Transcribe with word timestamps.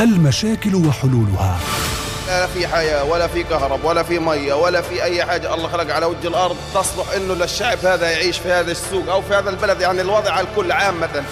المشاكل 0.00 0.74
وحلولها. 0.74 1.58
لا 2.26 2.46
في 2.46 2.68
حياة 2.68 3.04
ولا 3.04 3.26
في 3.26 3.42
كهرب 3.42 3.84
ولا 3.84 4.02
في 4.02 4.18
مية 4.18 4.54
ولا 4.54 4.82
في 4.82 5.02
أي 5.02 5.24
حاجة 5.24 5.54
الله 5.54 5.68
خلق 5.68 5.94
على 5.94 6.06
وجه 6.06 6.28
الأرض 6.28 6.56
تصلح 6.74 7.06
إنه 7.16 7.34
للشعب 7.34 7.78
هذا 7.78 8.10
يعيش 8.10 8.38
في 8.38 8.52
هذا 8.52 8.70
السوق 8.70 9.08
أو 9.10 9.22
في 9.22 9.34
هذا 9.34 9.50
البلد. 9.50 9.80
يعني 9.80 10.00
الوضع 10.00 10.32
على 10.32 10.46
الكل 10.46 10.72
عامة 10.72 11.24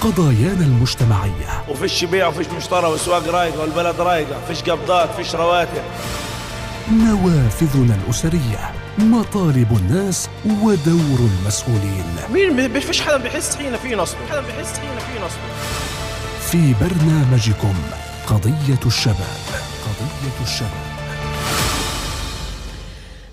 قضايانا 0.00 0.64
المجتمعية. 0.64 1.64
وفيش 1.68 2.04
بيع 2.04 2.26
وفيش 2.26 2.46
مشترى 2.46 2.86
والسواق 2.86 3.28
رايقة 3.28 3.60
والبلد 3.60 4.00
رايقة 4.00 4.36
فيش 4.48 4.62
قبضات 4.62 5.08
فيش 5.16 5.34
رواتب. 5.34 5.82
نوافذنا 6.92 7.98
الأسرية 8.04 8.72
مطالب 8.98 9.76
الناس 9.76 10.28
ودور 10.46 11.28
المسؤولين. 11.42 12.04
مين 12.30 12.80
فيش 12.80 13.00
حدا 13.00 13.16
بيحس 13.16 13.56
حين 13.56 13.76
في 13.76 13.94
نصب 13.94 14.16
حدا 14.30 14.40
بيحس 14.40 14.78
حين 14.78 14.98
في 14.98 15.24
نصب. 15.24 15.38
في 16.50 16.74
برنامجكم 16.80 17.74
قضية 18.26 18.86
الشباب. 18.86 19.40
قضية 19.86 20.42
الشباب. 20.42 20.90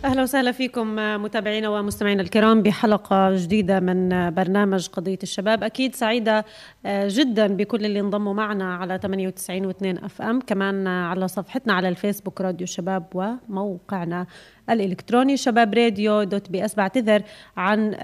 أهلا 0.05 0.21
وسهلا 0.23 0.51
فيكم 0.51 0.95
متابعينا 1.23 1.69
ومستمعينا 1.69 2.21
الكرام 2.21 2.61
بحلقة 2.61 3.35
جديدة 3.35 3.79
من 3.79 4.09
برنامج 4.33 4.87
قضية 4.87 5.19
الشباب. 5.23 5.63
أكيد 5.63 5.95
سعيدة 5.95 6.45
جدا 6.87 7.47
بكل 7.47 7.85
اللي 7.85 7.99
انضموا 7.99 8.33
معنا 8.33 8.75
على 8.75 8.99
98 9.03 9.73
و2 9.73 10.03
FM 10.03 10.41
كمان 10.41 10.87
على 10.87 11.27
صفحتنا 11.27 11.73
على 11.73 11.89
الفيسبوك 11.89 12.41
راديو 12.41 12.67
شباب 12.67 13.03
وموقعنا 13.13 14.25
الإلكتروني. 14.69 15.37
شباب 15.37 15.73
راديو 15.73 16.23
dot 16.23 16.49
PS 16.49 16.75
بعتذر 16.75 17.21
عن 17.57 17.95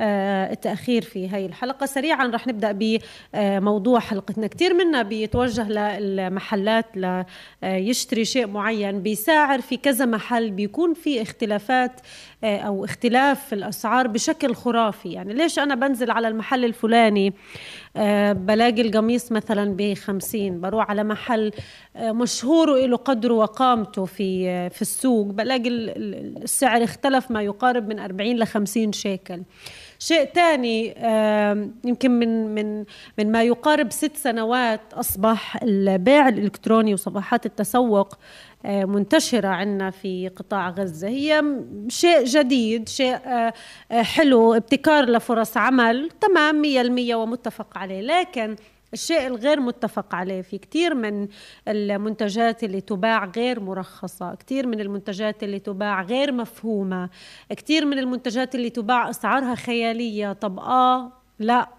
التأخير 0.51 1.01
في 1.01 1.29
هاي 1.29 1.45
الحلقة. 1.45 1.85
سريعا 1.85 2.27
رح 2.27 2.47
نبدأ 2.47 2.99
بموضوع 3.33 3.99
حلقتنا. 3.99 4.47
كثير 4.47 4.73
منا 4.73 5.01
بيتوجه 5.01 5.69
للمحلات 5.69 6.85
ليشتري 7.63 8.25
شيء 8.25 8.47
معين 8.47 9.03
بسعر 9.03 9.61
في 9.61 9.77
كذا 9.77 10.05
محل 10.05 10.51
بيكون 10.51 10.93
في 10.93 11.21
اختلافات 11.21 11.91
أو 12.43 12.85
اختلاف 12.85 13.45
في 13.45 13.55
الأسعار 13.55 14.07
بشكل 14.07 14.55
خرافي. 14.55 15.11
يعني 15.11 15.33
ليش 15.33 15.59
أنا 15.59 15.75
بنزل 15.75 16.11
على 16.11 16.27
المحل 16.27 16.65
الفلاني؟ 16.65 17.33
بلاقي 18.33 18.81
القميص 18.81 19.31
مثلا 19.31 19.75
ب 19.75 19.93
50 19.93 20.61
بروح 20.61 20.89
على 20.89 21.03
محل 21.03 21.51
مشهور 21.95 22.69
وله 22.69 22.97
قدره 22.97 23.33
وقامته 23.33 24.05
في 24.05 24.69
في 24.69 24.81
السوق. 24.81 25.25
بلاقي 25.27 25.69
السعر 25.69 26.83
اختلف 26.83 27.31
ما 27.31 27.41
يقارب 27.41 27.87
من 27.87 27.99
40 27.99 28.35
ل 28.35 28.45
50 28.47 28.91
شيكل. 28.93 29.41
شيء 30.07 30.25
ثاني 30.25 30.87
يمكن 31.85 32.11
من 32.11 32.55
من 32.55 32.85
من 33.17 33.31
ما 33.31 33.43
يقارب 33.43 33.91
ست 33.91 34.17
سنوات 34.17 34.93
أصبح 34.93 35.63
البيع 35.63 36.27
الإلكتروني 36.27 36.93
وصفحات 36.93 37.45
التسوق 37.45 38.17
منتشرة 38.65 39.47
عندنا 39.47 39.89
في 39.91 40.27
قطاع 40.27 40.69
غزة. 40.69 41.07
هي 41.07 41.43
شيء 41.87 42.23
جديد 42.23 42.89
شيء 42.89 43.17
حلو 43.91 44.53
ابتكار 44.53 45.09
لفرص 45.09 45.57
عمل. 45.57 46.09
تمام 46.21 46.61
مية 46.61 46.81
المية 46.81 47.15
ومتفق 47.15 47.77
عليه. 47.77 48.01
لكن 48.01 48.55
الشيء 48.93 49.27
الغير 49.27 49.59
متفق 49.59 50.15
عليه. 50.15 50.41
في 50.41 50.57
كثير 50.57 50.95
من 50.95 51.27
المنتجات 51.67 52.63
اللي 52.63 52.81
تباع 52.81 53.25
غير 53.25 53.59
مرخصة 53.59 54.35
كثير 54.35 54.67
من 54.67 54.79
المنتجات 54.79 55.43
اللي 55.43 55.59
تباع 55.59 56.01
غير 56.01 56.31
مفهومة 56.31 57.09
كثير 57.49 57.85
من 57.85 57.99
المنتجات 57.99 58.55
اللي 58.55 58.69
تباع 58.69 59.09
أسعارها 59.09 59.55
خيالية. 59.55 60.33
طب 60.33 60.59
آه 60.59 61.11
لا. 61.39 61.69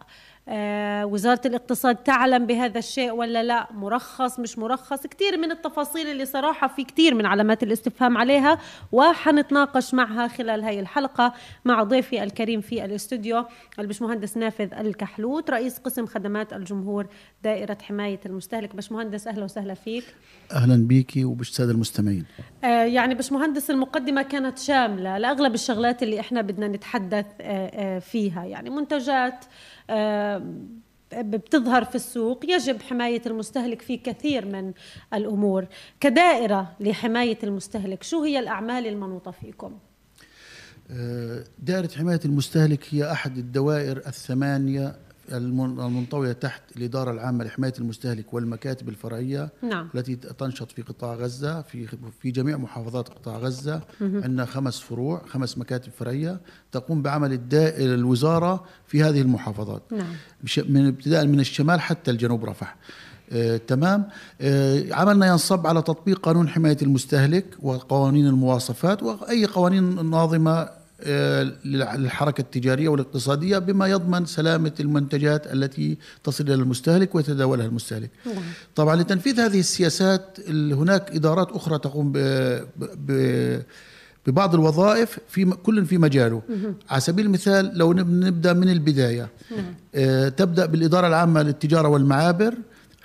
وزارة 1.05 1.41
الاقتصاد 1.47 1.97
تعلم 1.97 2.47
بهذا 2.47 2.78
الشيء 2.78 3.11
ولا 3.12 3.42
لا؟ 3.42 3.67
مرخص 3.73 4.39
مش 4.39 4.59
مرخص؟ 4.59 5.06
كثير 5.06 5.36
من 5.36 5.51
التفاصيل 5.51 6.06
اللي 6.06 6.25
صراحة 6.25 6.69
في 6.69 6.84
كثير 6.84 7.14
من 7.14 7.27
علامات 7.27 7.62
الاستفهام 7.62 8.19
عليها 8.19 8.59
وحنتناقش 8.92 9.95
معها 9.95 10.28
خلال 10.28 10.64
هاي 10.64 10.81
الحلقة 10.81 11.33
مع 11.64 11.83
ضيفي 11.83 12.23
الكريم 12.23 12.61
في 12.61 12.85
الاستوديو 12.85 13.45
البشمهندس 13.79 14.36
نافذ 14.36 14.74
الكحلوت 14.74 15.51
رئيس 15.51 15.79
قسم 15.79 16.07
خدمات 16.07 16.52
الجمهور 16.52 17.07
دائرة 17.42 17.79
حماية 17.83 18.20
المستهلك. 18.27 18.77
بشمهندس 18.77 19.27
أهلا 19.27 19.45
وسهلا 19.45 19.74
فيك. 19.74 20.05
أهلا 20.52 20.86
بيكي 20.86 21.24
وبالسادة 21.24 21.73
المستمعين. 21.73 22.24
آه 22.64 22.67
يعني 22.85 23.14
بشمهندس 23.14 23.70
المقدمة 23.70 24.23
كانت 24.23 24.58
شاملة 24.58 25.18
لأغلب 25.18 25.55
الشغلات 25.55 26.02
اللي 26.02 26.20
إحنا 26.20 26.41
بدنا 26.42 26.68
نتحدث 26.68 27.27
آه 27.41 27.67
آه 27.67 27.98
فيها. 27.98 28.45
يعني 28.45 28.70
منتجات 28.70 29.45
بتظهر 31.12 31.84
في 31.84 31.95
السوق 31.95 32.45
يجب 32.45 32.83
حماية 32.83 33.22
المستهلك 33.27 33.83
في 33.83 33.96
كثير 33.96 34.46
من 34.46 34.72
الأمور 35.14 35.67
كدائرة 36.00 36.72
لحماية 36.80 37.39
المستهلك 37.45 38.02
شو 38.02 38.23
هي 38.23 38.39
الأعمال 38.39 38.86
المنوطة 38.86 39.30
فيكم؟ 39.30 39.78
دائرة 41.58 41.90
حماية 41.96 42.20
المستهلك 42.24 42.84
هي 42.90 43.12
أحد 43.12 43.39
الدوائر 43.39 43.96
الثمانية 43.96 44.96
المنطوية 45.33 46.33
تحت 46.33 46.62
الإدارة 46.77 47.11
العامة 47.11 47.45
لحماية 47.45 47.73
المستهلك 47.79 48.35
والمكاتب 48.35 48.89
الفرعية 48.89 49.51
نعم. 49.62 49.89
التي 49.95 50.17
تنشط 50.17 50.73
في 50.73 50.83
قطاع 50.83 51.14
غزة 51.14 51.62
في 51.62 51.86
في 52.20 52.30
جميع 52.30 52.57
محافظات 52.57 53.08
قطاع 53.08 53.36
غزة. 53.36 53.80
عندنا 54.01 54.45
خمس 54.45 54.80
فروع 54.80 55.23
خمس 55.27 55.58
مكاتب 55.58 55.92
فرعية 55.92 56.40
تقوم 56.73 57.02
بعمل 57.02 57.33
الدائرة 57.33 57.95
الوزارة 57.95 58.64
في 58.86 59.02
هذه 59.02 59.20
المحافظات. 59.20 59.83
نعم. 59.92 60.14
من 60.68 60.86
ابتداء 60.86 61.27
من 61.27 61.41
الشمال 61.41 61.80
حتى 61.80 62.11
الجنوب 62.11 62.45
رفح. 62.45 62.77
آه، 63.33 63.56
تمام. 63.56 64.08
آه، 64.41 64.85
عملنا 64.92 65.27
ينصب 65.27 65.67
على 65.67 65.83
تطبيق 65.83 66.18
قانون 66.18 66.48
حماية 66.48 66.77
المستهلك 66.83 67.56
وقوانين 67.62 68.27
المواصفات 68.27 69.02
وأي 69.02 69.46
قوانين 69.46 70.11
ناظمة 70.11 70.83
للحركة 71.64 72.40
التجارية 72.40 72.88
والاقتصادية 72.88 73.58
بما 73.58 73.86
يضمن 73.86 74.27
سلامة 74.27 74.72
المنتجات 74.80 75.52
التي 75.52 75.98
تصل 76.24 76.44
إلى 76.44 76.55
المستهلك 76.55 77.14
ويتداولها 77.14 77.66
المستهلك. 77.66 78.10
نعم. 78.27 78.42
طبعا 78.74 78.96
لتنفيذ 78.96 79.40
هذه 79.40 79.60
السياسات 79.60 80.38
هناك 80.50 81.10
إدارات 81.10 81.50
أخرى 81.50 81.78
تقوم 81.78 82.12
ب, 82.12 82.18
ببعض 84.27 84.55
الوظائف 84.55 85.18
في 85.28 85.44
كل 85.44 85.86
في 85.86 85.98
مجاله. 85.98 86.42
على 86.90 87.00
سبيل 87.00 87.26
المثال 87.26 87.78
لو 87.78 87.92
نبدأ 87.92 88.52
من 88.52 88.68
البداية. 88.68 89.28
نعم. 89.50 89.74
آه 89.94 90.28
تبدأ 90.28 90.66
بالإدارة 90.66 91.06
العامة 91.06 91.42
للتجارة 91.42 91.88
والمعابر. 91.88 92.55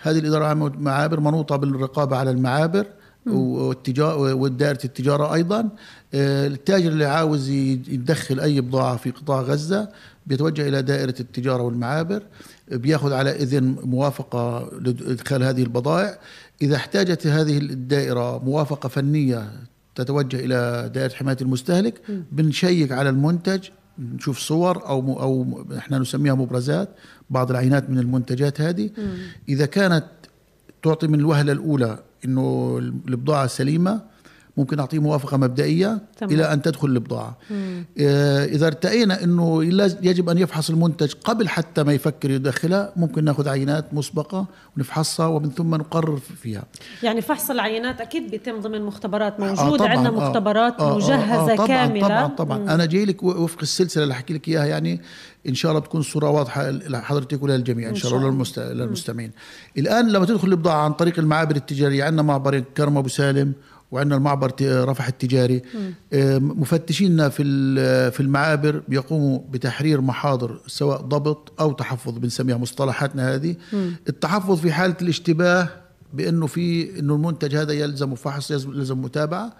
هذه 0.01 0.19
الإدارة 0.19 0.44
العامة 0.44 0.69
للمعابر 0.69 1.19
منوطة 1.19 1.56
بالرقابة 1.56 2.17
على 2.17 2.31
المعابر. 2.31 2.85
والتجارة 3.31 4.34
ودائرة 4.34 4.79
التجارة 4.85 5.34
أيضا 5.34 5.69
التاجر 6.13 6.91
اللي 6.91 7.06
عاوز 7.06 7.50
يدخل 7.50 8.40
أي 8.40 8.62
بضاعة 8.62 8.97
في 8.97 9.12
قطاع 9.12 9.41
غزة 9.41 9.90
بيتوجه 10.28 10.67
إلى 10.67 10.81
دائرة 10.81 11.16
التجارة 11.19 11.63
والمعابر 11.63 12.23
بياخذ 12.72 13.13
على 13.13 13.31
إذن 13.35 13.75
موافقة 13.84 14.72
لإدخال 14.81 15.44
هذه 15.44 15.63
البضائع. 15.63 16.19
إذا 16.62 16.75
احتاجت 16.75 17.28
هذه 17.28 17.57
الدائرة 17.57 18.44
موافقة 18.44 18.89
فنية 18.89 19.51
تتوجه 19.95 20.39
إلى 20.39 20.91
دائرة 20.94 21.13
حماية 21.13 21.38
المستهلك 21.41 22.01
بنشيك 22.31 22.91
على 22.91 23.09
المنتج 23.09 23.68
نشوف 24.00 24.39
صور 24.39 24.88
أو 24.88 25.22
أو 25.22 25.63
إحنا 25.78 26.00
نسميها 26.00 26.34
مبرزات 26.34 26.89
بعض 27.29 27.50
العينات 27.50 27.89
من 27.89 28.00
المنتجات 28.00 28.62
هذه. 28.62 28.89
إذا 29.50 29.66
كانت 29.66 30.06
تعطي 30.84 31.07
من 31.07 31.19
الوهلة 31.19 31.51
الأولى 31.51 32.00
إنه 32.25 32.78
البضاعة 33.07 33.47
سليمة 33.47 34.02
ممكن 34.59 34.80
أعطيه 34.80 35.00
موافقة 35.00 35.38
مبدئية 35.38 36.00
تمام. 36.18 36.34
إلى 36.34 36.53
أن 36.53 36.62
تدخل 36.62 36.88
البضاعه 36.88 37.38
إذا 38.46 38.68
ارتئينا 38.68 39.24
إنه 39.24 39.64
يجب 40.03 40.30
أن 40.30 40.38
يفحص 40.38 40.70
المنتج 40.70 41.14
قبل 41.24 41.50
حتى 41.50 41.84
ما 41.84 41.94
يفكر 41.94 42.31
يدخلها 42.31 42.94
ممكن 42.96 43.24
نأخذ 43.24 43.50
عينات 43.50 43.94
مسبقة 43.94 44.46
ونفحصها 44.78 45.25
ومن 45.28 45.50
ثم 45.52 45.75
نقرر 45.75 46.19
فيها. 46.42 46.63
يعني 47.04 47.22
فحص 47.22 47.50
العينات 47.50 48.01
أكيد 48.01 48.31
بيتم 48.31 48.60
ضمن 48.60 48.81
مختبرات 48.81 49.39
موجود 49.39 49.81
آه 49.81 49.88
عندنا 49.88 50.12
مختبرات 50.12 50.80
آه 50.80 50.95
مجهزه 50.95 51.16
آه 51.16 51.51
آه 51.51 51.56
طبعًا 51.56 51.68
كاملة. 51.68 52.07
طبعا 52.07 52.28
طبعا. 52.28 52.57
مم. 52.57 52.69
أنا 52.69 52.86
جاي 52.86 53.06
لك 53.06 53.24
وفق 53.24 53.60
السلسلة 53.62 54.04
اللي 54.04 54.13
أحكي 54.13 54.33
لك 54.33 54.48
إياها 54.48 54.66
يعني 54.66 55.01
إن 55.48 55.56
شاء 55.56 55.72
الله 55.72 55.81
تكون 55.81 56.00
الصورة 56.00 56.30
واضحة 56.30 56.69
لحضرتك 56.69 57.44
وللجميع 57.44 57.89
إن 57.89 57.95
شاء 57.95 58.16
الله 58.16 58.30
للمست... 58.30 58.60
للمستمعين. 58.60 59.31
الآن 59.78 60.10
لما 60.10 60.25
تدخل 60.25 60.48
البضاعه 60.48 60.83
عن 60.83 60.94
طريق 60.94 61.19
المعابر 61.19 61.56
التجارية 61.56 62.04
عندنا 62.04 62.22
معبر 62.22 62.60
كرم 62.60 62.98
أبو 62.98 63.07
سالم 63.07 63.54
وعندنا 63.91 64.15
المعبر 64.15 64.51
رفح 64.62 65.07
التجاري. 65.07 65.62
مفتشينا 66.39 67.30
في 67.30 67.44
في 68.12 68.19
المعابر 68.19 68.81
بيقوموا 68.88 69.39
بتحرير 69.51 70.01
محاضر 70.01 70.59
سواء 70.68 71.01
ضبط 71.01 71.51
أو 71.59 71.71
تحفظ 71.71 72.18
بنسميها 72.18 72.57
مصطلحاتنا 72.57 73.36
هذه. 73.36 73.56
التحفظ 74.09 74.59
في 74.59 74.71
حالة 74.71 74.95
الاشتباه 75.01 75.68
بأنه 76.13 76.47
في 76.47 77.00
إنه 77.00 77.15
المنتج 77.15 77.56
هذا 77.56 77.74
يلزم 77.74 78.15
فحص 78.15 78.51
يلزم 78.51 79.01
متابعة. 79.01 79.53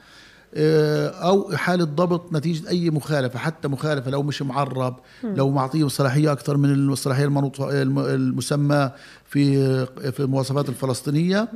أو 0.53 1.51
حالة 1.55 1.83
ضبط 1.83 2.33
نتيجة 2.33 2.69
أي 2.69 2.89
مخالفة 2.89 3.39
حتى 3.39 3.67
مخالفة 3.67 4.11
لو 4.11 4.23
مش 4.23 4.41
معرب 4.41 4.95
لو 5.23 5.49
معطيه 5.49 5.87
صلاحية 5.87 6.31
أكثر 6.31 6.57
من 6.57 6.89
الصلاحيه 6.89 7.25
المسمى 7.25 8.91
في 9.25 9.85
في 10.11 10.19
المواصفات 10.19 10.69
الفلسطينية. 10.69 11.47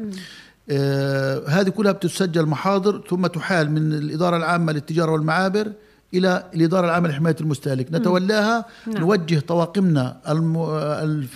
آه، 0.70 1.48
هذه 1.48 1.70
كلها 1.70 1.92
بتسجل 1.92 2.46
محاضر 2.46 3.04
ثم 3.10 3.28
تحال 3.28 3.72
من 3.72 3.94
الإدارة 3.94 4.38
العامة 4.38 4.72
للتجارة 4.74 5.12
والمعابر 5.12 5.72
إلى 6.14 6.44
الإدارة 6.56 6.86
العامة 6.86 7.10
لحماية 7.10 7.36
المستهلك. 7.42 7.88
نتولاها 7.92 8.66
نعم. 8.88 8.98
نوجه 8.98 9.40
طواقمنا 9.40 10.18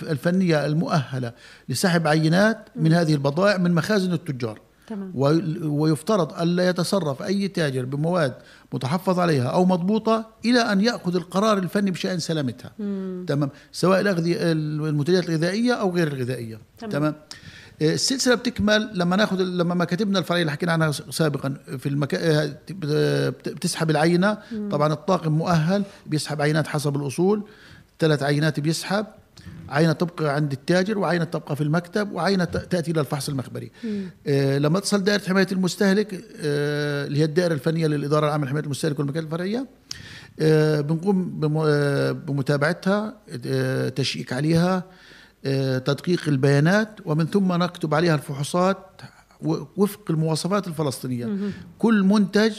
الفنية 0.02 0.66
المؤهلة 0.66 1.32
لسحب 1.68 2.06
عينات 2.06 2.58
من 2.76 2.92
هذه 2.92 3.14
البضائع 3.14 3.56
من 3.56 3.74
مخازن 3.74 4.12
التجار. 4.12 4.60
تمام. 4.88 5.12
وي- 5.14 5.58
ويفترض 5.62 6.40
ألا 6.40 6.68
يتصرف 6.68 7.22
أي 7.22 7.48
تاجر 7.48 7.84
بمواد 7.84 8.34
متحفظ 8.72 9.18
عليها 9.20 9.44
أو 9.48 9.64
مضبوطة 9.64 10.26
إلى 10.44 10.60
أن 10.60 10.80
يأخذ 10.80 11.16
القرار 11.16 11.58
الفني 11.58 11.90
بشأن 11.90 12.18
سلامتها. 12.18 12.70
تمام. 13.26 13.50
سواء 13.72 14.00
الأغذية 14.00 14.36
المنتجات 14.40 15.28
الغذائية 15.28 15.72
أو 15.72 15.90
غير 15.94 16.08
الغذائية. 16.08 16.58
تمام. 16.78 16.90
تمام. 16.92 17.14
السلسلة 17.82 18.34
بتكمل 18.34 18.90
لما 18.94 19.16
ناخذ 19.16 19.36
لما 19.42 19.74
مكاتبنا 19.74 20.18
الفرعيه 20.18 20.40
اللي 20.42 20.52
حكينا 20.52 20.72
عنها 20.72 20.90
سابقا 20.90 21.54
في 21.78 21.88
المكا... 21.88 22.18
آه، 22.44 22.56
بت- 22.70 23.48
بتسحب 23.48 23.90
العينة. 23.90 24.38
طبعا 24.70 24.92
الطاقم 24.92 25.32
مؤهل 25.32 25.84
بيسحب 26.06 26.42
عينات 26.42 26.66
حسب 26.66 26.96
الأصول. 26.96 27.42
ثلاث 28.00 28.22
عينات 28.22 28.60
بيسحب 28.60 29.06
عينة 29.68 29.92
تبقى 29.92 30.34
عند 30.34 30.52
التاجر 30.52 30.98
وعينة 30.98 31.24
تبقى 31.24 31.56
في 31.56 31.62
المكتب 31.62 32.12
وعينة 32.12 32.44
ت- 32.44 32.56
تأتي 32.56 32.90
إلى 32.90 33.00
الفحص 33.00 33.28
المخبري. 33.28 33.70
آه 34.26 34.58
لما 34.58 34.80
تصل 34.80 35.04
دائرة 35.04 35.22
حماية 35.28 35.46
المستهلك 35.52 36.24
آه 36.40 37.06
اللي 37.06 37.18
هي 37.18 37.24
الدائرة 37.24 37.54
الفنية 37.54 37.86
للإدارة 37.86 38.26
العامة 38.26 38.46
لحماية 38.46 38.64
المستهلك 38.64 38.98
والمكاتب 38.98 39.26
الفرعية 39.26 39.66
آه 40.40 40.80
بنقوم 40.80 41.40
آه، 41.66 42.12
بمتابعتها 42.12 43.14
آه 43.46 43.88
تشيك 43.88 44.32
عليها. 44.32 44.82
تدقيق 45.84 46.28
البيانات 46.28 46.98
ومن 47.04 47.26
ثم 47.26 47.52
نكتب 47.52 47.94
عليها 47.94 48.14
الفحوصات 48.14 49.00
وفق 49.76 50.00
المواصفات 50.10 50.68
الفلسطينية. 50.68 51.26
كل 51.78 52.02
منتج 52.02 52.52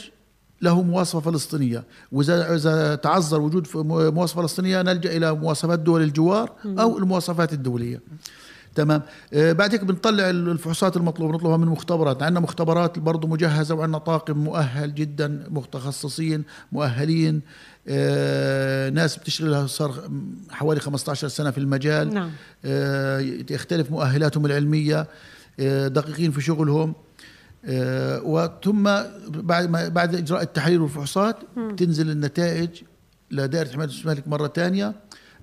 له 0.62 0.82
مواصفة 0.82 1.20
فلسطينية. 1.20 1.84
واذا 2.12 2.54
إذا 2.54 2.94
تعذر 2.94 3.40
وجود 3.40 3.68
مواصفة 4.14 4.42
فلسطينية 4.42 4.82
نلجأ 4.82 5.16
إلى 5.16 5.34
مواصفات 5.34 5.78
دول 5.78 6.02
الجوار 6.02 6.52
أو 6.66 6.98
المواصفات 6.98 7.52
الدولية. 7.52 8.00
تمام. 8.74 9.02
آه 9.34 9.52
بعد 9.52 9.72
هيك 9.72 9.84
بنطلع 9.84 10.30
ال- 10.30 10.48
الفحوصات 10.48 10.96
المطلوبة 10.96 11.34
نطلبها 11.34 11.56
من 11.56 11.66
مختبرات. 11.66 12.22
عندنا 12.22 12.40
مختبرات 12.40 12.98
برضه 12.98 13.28
مجهزة 13.28 13.74
وعندنا 13.74 13.98
طاقم 13.98 14.36
مؤهل 14.38 14.94
جدا 14.94 15.44
متخصصين 15.50 16.44
مؤهلين. 16.72 17.40
آه 17.88 18.90
ناس 18.90 19.16
بتشتغل 19.16 19.50
لها 19.50 19.66
صار 19.66 19.94
حوالي 20.50 20.80
15 20.80 21.28
سنة 21.28 21.50
في 21.50 21.58
المجال. 21.58 22.14
نعم. 22.14 22.30
آه 22.64 23.18
يختلف 23.50 23.90
مؤهلاتهم 23.90 24.46
العلمية. 24.46 25.06
آه 25.60 25.88
دقيقين 25.88 26.30
في 26.30 26.40
شغلهم. 26.40 26.94
آه 27.64 28.20
وثم 28.24 28.82
بعد 29.28 29.70
ما 29.70 29.88
بعد 29.88 30.14
إجراء 30.14 30.42
التحاليل 30.42 30.80
والفحوصات 30.80 31.36
تنزل 31.76 32.10
النتائج 32.10 32.68
لدائرة 33.30 33.68
حماية 33.72 33.88
المستهلك 33.88 34.28
مرة 34.28 34.48
ثانية 34.54 34.94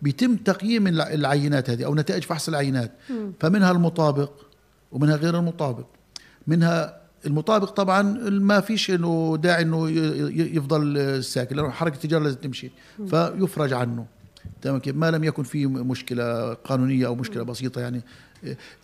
بيتم 0.02 0.36
تقييم 0.36 0.88
الع- 0.88 1.14
العينات 1.14 1.70
هذه 1.70 1.86
أو 1.86 1.96
نتائج 1.96 2.24
فحص 2.24 2.48
العينات. 2.48 2.92
فمنها 3.40 3.72
المطابق 3.72 4.32
ومنها 4.92 5.16
غير 5.16 5.40
المطابق. 5.40 5.86
منها 6.48 6.98
المطابق 7.26 7.70
طبعا 7.70 8.02
ما 8.30 8.60
فيش 8.60 8.92
إنه 8.92 9.38
داعي 9.42 9.62
إنه 9.62 9.90
يفضل 10.56 11.24
ساكن 11.24 11.56
لأنه 11.56 11.70
حركة 11.70 11.96
التجارة 11.96 12.24
لازم 12.24 12.38
تمشي. 12.38 12.72
فيفرج 13.08 13.74
عنه. 13.74 14.06
تمام 14.62 14.82
ما 14.88 15.12
لم 15.12 15.24
يكن 15.24 15.44
في 15.44 15.66
مشكلة 15.66 16.54
قانونية 16.54 17.08
أو 17.08 17.16
مشكلة 17.16 17.44
بسيطة 17.44 17.82
يعني. 17.82 18.02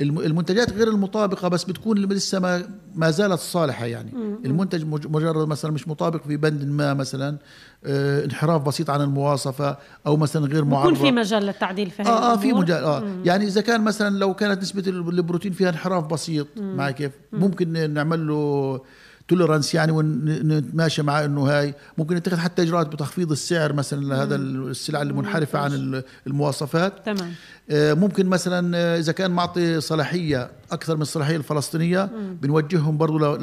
المنتجات 0.01 0.73
غير 0.73 0.87
المطابقة 0.87 1.47
بس 1.47 1.63
بتكون 1.63 1.97
لسه 1.97 2.39
ما 2.39 2.63
ما 2.95 3.11
زالت 3.11 3.39
صالحة 3.39 3.85
يعني. 3.85 4.09
المنتج 4.45 4.85
مج- 4.85 5.07
مجرد 5.07 5.47
مثلا 5.47 5.71
مش 5.71 5.87
مطابق 5.87 6.23
في 6.27 6.37
بند 6.37 6.63
ما 6.63 6.93
مثلا 6.93 7.37
آه، 7.85 8.25
انحراف 8.25 8.61
بسيط 8.61 8.89
عن 8.89 9.01
المواصفة 9.01 9.77
أو 10.07 10.17
مثلا 10.17 10.45
غير 10.47 10.65
معرض 10.65 10.91
يكون 10.93 11.05
في 11.05 11.11
مجال 11.11 11.43
للتعديل 11.43 11.89
في 11.89 12.03
آه 12.03 12.33
آه 12.33 12.37
في. 12.37 12.53
مجال 12.53 12.83
آه. 12.83 13.03
يعني 13.25 13.45
إذا 13.45 13.61
كان 13.61 13.81
مثلا 13.81 14.17
لو 14.17 14.33
كانت 14.33 14.61
نسبة 14.61 14.83
ال- 14.87 15.09
البروتين 15.09 15.51
فيها 15.51 15.69
انحراف 15.69 16.05
بسيط 16.05 16.47
معي 16.57 16.93
كيف؟ 16.93 17.11
ممكن 17.33 17.93
نعمل 17.93 18.27
له 18.27 18.81
توليرانس 19.27 19.75
يعني 19.75 19.91
ونتماشى 19.91 21.01
معاه 21.03 21.25
إنه 21.25 21.41
هاي. 21.43 21.73
ممكن 21.97 22.15
نتخذ 22.15 22.37
حتى 22.37 22.61
إجراءات 22.61 22.87
بتخفيض 22.87 23.31
السعر 23.31 23.73
مثلا 23.73 24.05
لهذا 24.05 24.35
السلع 24.35 25.01
المنحرفه 25.01 25.59
عن 25.59 25.73
ال- 25.73 26.03
المواصفات. 26.27 26.93
تمام. 27.05 27.31
آه، 27.69 27.93
ممكن 27.93 28.25
مثلا 28.25 28.77
آه، 28.77 28.99
إذا 28.99 29.11
كان 29.11 29.31
معطي 29.31 29.81
صلاحية 29.81 30.51
أكثر 30.71 30.95
من 30.95 31.01
الصلاحية 31.01 31.35
الفلسطينية 31.37 32.09
بنوجههم 32.41 32.97
برضه 32.97 33.37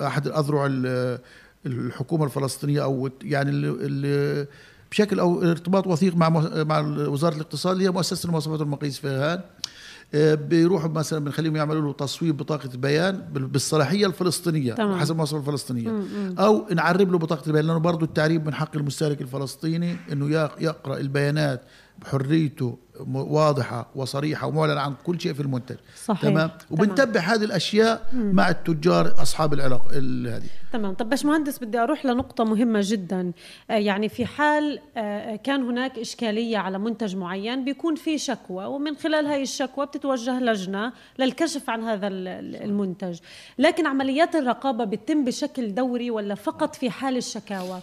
لاحد 0.00 0.26
الأذرع 0.26 0.66
ال- 0.66 1.18
الحكومة 1.66 2.24
الفلسطينية 2.24 2.82
أو 2.82 3.10
يعني 3.22 3.50
ال- 3.50 3.76
ال- 3.80 4.46
بشكل 4.90 5.20
أو 5.20 5.42
ارتباط 5.42 5.86
وثيق 5.86 6.16
مع 6.16 6.28
مع 6.64 6.80
وزارة 7.08 7.34
الاقتصاد 7.34 7.72
اللي 7.72 7.84
هي 7.84 7.90
مؤسسة 7.90 8.26
المواصفات 8.26 8.60
والمقاييس 8.60 8.98
في 8.98 9.08
آه، 9.08 9.40
بيروحوا 10.14 10.90
مثلا 10.90 11.24
بنخليهم 11.24 11.56
يعملوا 11.56 11.82
له 11.82 11.92
تصويب 11.92 12.36
بطاقة 12.36 12.68
بيان 12.74 13.16
بال- 13.32 13.46
بالصلاحية 13.46 14.06
الفلسطينية 14.06 14.72
تمام. 14.74 14.98
حسب 15.00 15.12
المواصفه 15.12 15.38
الفلسطينية 15.38 16.02
أو 16.38 16.66
نعرب 16.74 17.12
له 17.12 17.18
بطاقة 17.18 17.46
البيان 17.46 17.64
لأنه 17.66 17.78
برضه 17.78 18.06
التعريب 18.06 18.46
من 18.46 18.54
حق 18.54 18.76
المستهلك 18.76 19.20
الفلسطيني 19.22 19.96
إنه 20.12 20.30
يق- 20.30 20.56
يقرأ 20.62 20.96
البيانات 20.98 21.62
بحريته 21.98 22.78
م- 23.00 23.16
واضحة 23.16 23.86
وصريحة 23.94 24.46
ومعلن 24.46 24.78
عن 24.78 24.94
كل 25.04 25.20
شيء 25.20 25.32
في 25.32 25.40
المنتج. 25.42 25.76
صحيح. 26.04 26.20
تمام؟ 26.22 26.34
تمام. 26.48 26.50
وبنتبع 26.70 27.20
هذه 27.20 27.44
الأشياء 27.44 28.06
مع 28.12 28.48
التجار 28.48 29.14
أصحاب 29.22 29.52
العلاقه 29.54 29.88
ال- 29.92 30.28
هذه. 30.28 30.46
تمام. 30.72 30.94
طب 30.94 31.08
باشمهندس 31.08 31.58
بدي 31.58 31.78
أروح 31.78 32.06
لنقطة 32.06 32.44
مهمة 32.44 32.80
جدا. 32.82 33.32
آه، 33.70 33.74
يعني 33.74 34.08
في 34.08 34.26
حال 34.26 34.80
آه، 34.96 35.36
كان 35.36 35.62
هناك 35.62 35.98
إشكالية 35.98 36.58
على 36.58 36.78
منتج 36.78 37.16
معين 37.16 37.64
بيكون 37.64 37.94
في 37.94 38.18
شكوى 38.18 38.64
ومن 38.64 38.96
خلال 38.96 39.26
هاي 39.26 39.42
الشكوى 39.42 39.86
بتتوجه 39.86 40.40
لجنة 40.40 40.92
للكشف 41.18 41.70
عن 41.70 41.82
هذا 41.82 42.06
ال- 42.06 42.28
ال- 42.28 42.62
المنتج. 42.62 43.18
لكن 43.58 43.86
عمليات 43.86 44.34
الرقابة 44.36 44.84
بتتم 44.84 45.24
بشكل 45.24 45.74
دوري 45.74 46.10
ولا 46.10 46.34
فقط 46.34 46.74
في 46.74 46.90
حال 46.90 47.16
الشكاوى؟ 47.16 47.80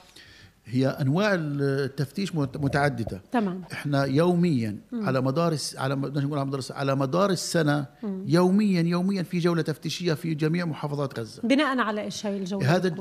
هي 0.66 0.88
أنواع 0.88 1.32
التفتيش 1.36 2.36
مت- 2.36 2.58
متعددة. 2.58 3.22
تمام. 3.32 3.62
إحنا 3.72 4.04
يوميا 4.06 4.78
على 4.94 5.22
مدار. 5.22 5.58
على 5.78 5.96
بدناش 5.96 6.24
نقول 6.24 6.38
على 6.40 6.48
مدار. 6.48 6.62
على 6.72 6.96
مدار 6.96 7.30
السنة 7.30 7.86
يوميا 8.26 8.82
يوميا 8.82 9.24
في 9.24 9.40
جولة 9.40 9.62
تفتيشية 9.62 10.14
في 10.14 10.34
جميع 10.34 10.66
محافظات 10.66 11.20
غزة. 11.20 11.42
بناء 11.44 11.80
على 11.80 12.02
إيش 12.02 12.26
هاي 12.26 12.38
الجولة 12.38 12.76
هذا 12.76 12.96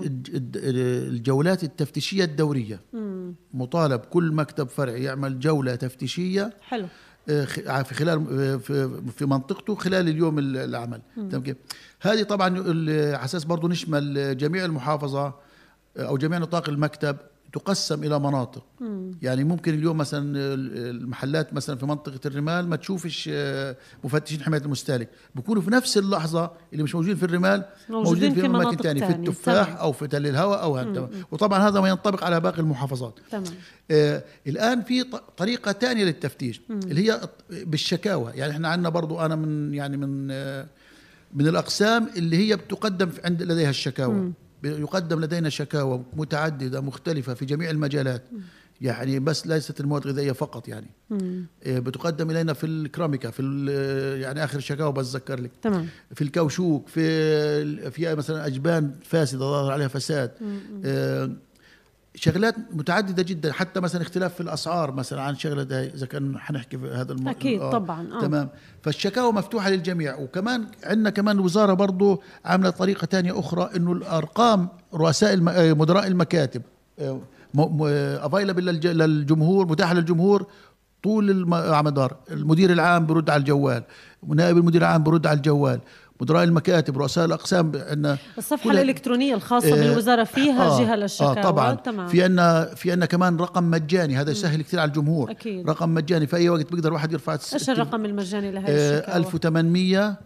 الجولات 0.56 1.64
التفتيشية 1.64 2.24
الدورية. 2.24 2.80
مطالب 3.54 4.00
كل 4.00 4.32
مكتب 4.32 4.68
فرعي 4.68 5.02
يعمل 5.02 5.38
جولة 5.40 5.74
تفتيشية 5.74 6.52
حلو. 6.62 6.86
آه، 7.28 7.44
في 7.82 7.94
خلال 7.94 8.26
آه، 8.40 8.56
في 9.16 9.26
منطقته 9.26 9.74
خلال 9.74 10.08
اليوم 10.08 10.38
ال- 10.38 10.56
العمل. 10.56 11.00
تمام 11.16 11.42
كيف؟ 11.42 11.56
هذه 12.00 12.22
طبعا 12.22 12.58
على 12.58 13.24
أساس 13.24 13.44
برضه 13.44 13.68
نشمل 13.68 14.36
جميع 14.36 14.64
المحافظة 14.64 15.24
آه، 15.26 15.34
أو 15.96 16.16
جميع 16.16 16.38
نطاق 16.38 16.68
المكتب. 16.68 17.16
تقسم 17.52 18.04
إلى 18.04 18.18
مناطق. 18.18 18.64
يعني 19.22 19.44
ممكن 19.44 19.74
اليوم 19.74 19.96
مثلا 19.96 20.20
ال- 20.38 20.96
المحلات 20.96 21.54
مثلا 21.54 21.76
في 21.76 21.86
منطقة 21.86 22.20
الرمال 22.26 22.68
ما 22.68 22.76
تشوفش 22.76 23.30
آه، 23.32 23.76
مفتشين 24.04 24.42
حماية 24.42 24.60
المستهلك. 24.60 25.08
بيكونوا 25.34 25.62
في 25.62 25.70
نفس 25.70 25.98
اللحظة 25.98 26.50
اللي 26.72 26.82
مش 26.82 26.94
موجودين 26.94 27.16
في 27.16 27.22
الرمال 27.22 27.64
موجودين 27.88 28.04
موجودين 28.04 28.34
في 28.34 28.40
في 28.40 28.46
اماكن 28.46 28.76
ثانية 28.76 29.06
في 29.06 29.12
تانية. 29.12 29.28
التفاح 29.28 29.66
تمام. 29.66 29.78
أو 29.78 29.92
في 29.92 30.06
تل 30.06 30.26
الهواء 30.26 30.62
أو 30.62 30.76
هذا 30.76 31.08
وطبعا 31.30 31.68
هذا 31.68 31.80
ما 31.80 31.88
ينطبق 31.88 32.24
على 32.24 32.40
باقي 32.40 32.58
المحافظات. 32.60 33.14
تمام. 33.30 33.44
آه 33.90 34.22
الآن 34.46 34.82
في 34.82 35.04
طريقة 35.36 35.72
ثانية 35.72 36.04
للتفتيش 36.04 36.60
اللي 36.70 37.10
هي 37.10 37.20
بالشكاوى. 37.50 38.32
يعني 38.34 38.52
إحنا 38.52 38.68
عندنا 38.68 38.88
برضو 38.88 39.20
أنا 39.20 39.36
من 39.36 39.74
يعني 39.74 39.96
من 39.96 40.28
آه 40.30 40.66
من 41.34 41.46
الأقسام 41.48 42.08
اللي 42.16 42.36
هي 42.36 42.56
بتقدم 42.56 43.10
عند 43.24 43.42
لديها 43.42 43.70
الشكاوى. 43.70 44.14
ب- 44.14 44.32
يقدم 44.64 45.20
لدينا 45.20 45.48
شكاوى 45.48 46.02
متعددة 46.16 46.80
مختلفة 46.80 47.34
في 47.34 47.44
جميع 47.44 47.70
المجالات. 47.70 48.22
يعني 48.80 49.18
بس 49.18 49.46
ليست 49.46 49.80
المواد 49.80 50.06
الغذائية 50.06 50.32
فقط 50.32 50.68
يعني. 50.68 50.86
آه 51.66 51.78
بتقدم 51.78 52.30
إلينا 52.30 52.52
في 52.52 52.66
الكراميكا 52.66 53.30
في 53.30 53.42
يعني 54.22 54.44
آخر 54.44 54.58
الشكاوى 54.58 54.92
بتذكر 54.92 55.40
لك. 55.40 55.50
تمام. 55.62 55.88
في 56.14 56.22
الكوشوك 56.24 56.88
في 56.88 57.90
في 57.90 58.14
مثلا 58.14 58.46
أجبان 58.46 58.94
فاسدة 59.04 59.38
ظاهر 59.40 59.72
عليها 59.72 59.88
فساد. 59.88 60.30
آه، 60.84 61.30
شغلات 62.14 62.54
متعددة 62.72 63.22
جدا 63.22 63.52
حتى 63.52 63.80
مثلا 63.80 64.02
اختلاف 64.02 64.34
في 64.34 64.40
الأسعار 64.40 64.92
مثلا 64.92 65.22
عن 65.22 65.36
شغلة 65.36 65.62
ده 65.62 65.84
إذا 65.86 66.06
كان 66.06 66.38
حنحكي 66.38 66.78
في 66.78 66.88
هذا 66.90 67.12
الم... 67.12 67.28
أكيد 67.28 67.60
طبعاً، 67.60 68.08
آه. 68.14 68.20
تمام. 68.20 68.48
فالشكاوى 68.82 69.32
مفتوحة 69.32 69.70
للجميع. 69.70 70.16
وكمان 70.18 70.66
عندنا 70.84 71.10
كمان 71.10 71.36
الوزارة 71.36 71.74
برضو 71.74 72.22
عاملة 72.44 72.70
طريقة 72.70 73.04
تانية 73.04 73.38
أخرى 73.38 73.70
إنه 73.76 73.92
الأرقام 73.92 74.68
رؤساء 74.94 75.34
الم... 75.34 75.48
آه، 75.48 75.72
مدراء 75.72 76.06
المكاتب 76.06 76.62
افايلبل 77.58 78.64
للجمهور 78.64 79.66
متاحة 79.66 79.94
للجمهور 79.94 80.46
طول 81.02 81.30
الم- 81.30 81.54
المدار 81.54 82.16
المدير 82.30 82.72
العام 82.72 83.06
برد 83.06 83.30
على 83.30 83.40
الجوال 83.40 83.82
ونائب 84.22 84.56
المدير 84.58 84.80
العام 84.80 85.02
برد 85.02 85.26
على 85.26 85.36
الجوال. 85.36 85.80
مدراء 86.22 86.44
المكاتب 86.44 86.98
رؤساء 86.98 87.24
الأقسام 87.24 87.72
عندنا 87.74 88.18
الصفحة 88.38 88.70
الإلكترونية 88.70 89.34
الخاصة 89.34 89.72
آه، 89.72 89.82
بالوزارة 89.88 90.24
فيها 90.24 90.62
آه، 90.66 90.80
جهه 90.80 90.96
للشكاوى 90.96 91.38
آه 91.38 91.42
طبعا. 91.42 91.74
تمام. 91.74 92.06
في 92.08 92.22
عندنا 92.22 92.64
في 92.76 92.90
عندنا 92.90 93.06
كمان 93.06 93.36
رقم 93.36 93.64
مجاني 93.70 94.16
هذا 94.16 94.30
يسهل 94.30 94.62
كثير 94.62 94.80
على 94.80 94.88
الجمهور. 94.88 95.30
أكيد. 95.30 95.70
رقم 95.70 95.94
مجاني 95.94 96.26
في 96.26 96.36
أي 96.36 96.48
وقت 96.48 96.72
بيقدر 96.72 96.92
واحد 96.92 97.12
يرفع 97.12 97.32
إيش 97.54 97.70
الرقم 97.70 98.04
المجاني 98.04 98.50
لهي 98.50 98.64
آه، 98.68 98.98
الشكاوى؟ 98.98 99.16
1800 99.16 100.16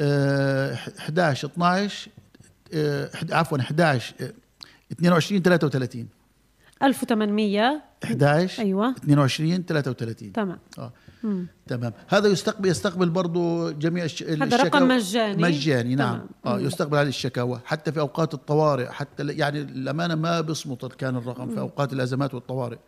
آه، 0.00 0.74
11 0.98 1.48
12 1.48 2.10
آه، 2.74 3.10
حد- 3.16 3.32
عفوا 3.32 3.58
11 3.58 4.14
آه، 4.20 4.32
22 4.92 5.42
33 5.42 6.08
1800 6.82 7.82
11 8.04 8.62
أيوة. 8.62 8.90
22 9.04 9.64
33 9.66 10.32
تمام. 10.32 10.58
آه. 10.78 10.92
تمام. 11.66 11.92
هذا 12.08 12.28
يستقبل 12.28 12.68
يستقبل 12.68 13.08
برضه 13.10 13.70
جميع 13.70 14.04
الش... 14.04 14.22
هذا 14.22 14.56
رقم 14.64 14.88
مجاني. 14.88 15.42
مجاني 15.42 15.94
نعم. 15.94 16.14
تمام. 16.44 16.56
آه 16.56 16.60
يستقبل 16.60 16.98
هذه 16.98 17.08
الشكاوى 17.08 17.60
حتى 17.64 17.92
في 17.92 18.00
أوقات 18.00 18.34
الطوارئ 18.34 18.88
حتى 18.88 19.22
يعني 19.26 19.60
الامانه 19.60 20.14
ما 20.14 20.40
بيصمت 20.40 20.92
كان 20.92 21.16
الرقم 21.16 21.54
في 21.54 21.60
أوقات 21.60 21.92
الأزمات 21.92 22.34
والطوارئ. 22.34 22.78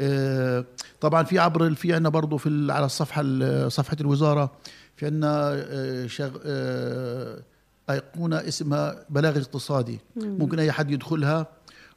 آه 0.00 0.64
طبعا 1.00 1.22
في 1.22 1.38
عبر 1.38 1.74
في 1.74 1.92
عندنا 1.92 2.08
برضه 2.08 2.36
في 2.36 2.66
على 2.70 2.86
الصفحة 2.86 3.22
ال- 3.24 3.72
صفحة 3.72 3.96
الوزارة 4.00 4.52
في 4.96 5.06
عندنا 5.06 5.50
آه 5.52 6.06
شغ... 6.06 6.30
آه 6.46 7.42
أيقونة 7.90 8.36
اسمها 8.36 9.04
بلاغ 9.10 9.38
اقتصادي. 9.38 9.98
ممكن 10.16 10.58
أي 10.58 10.72
حد 10.72 10.90
يدخلها. 10.90 11.46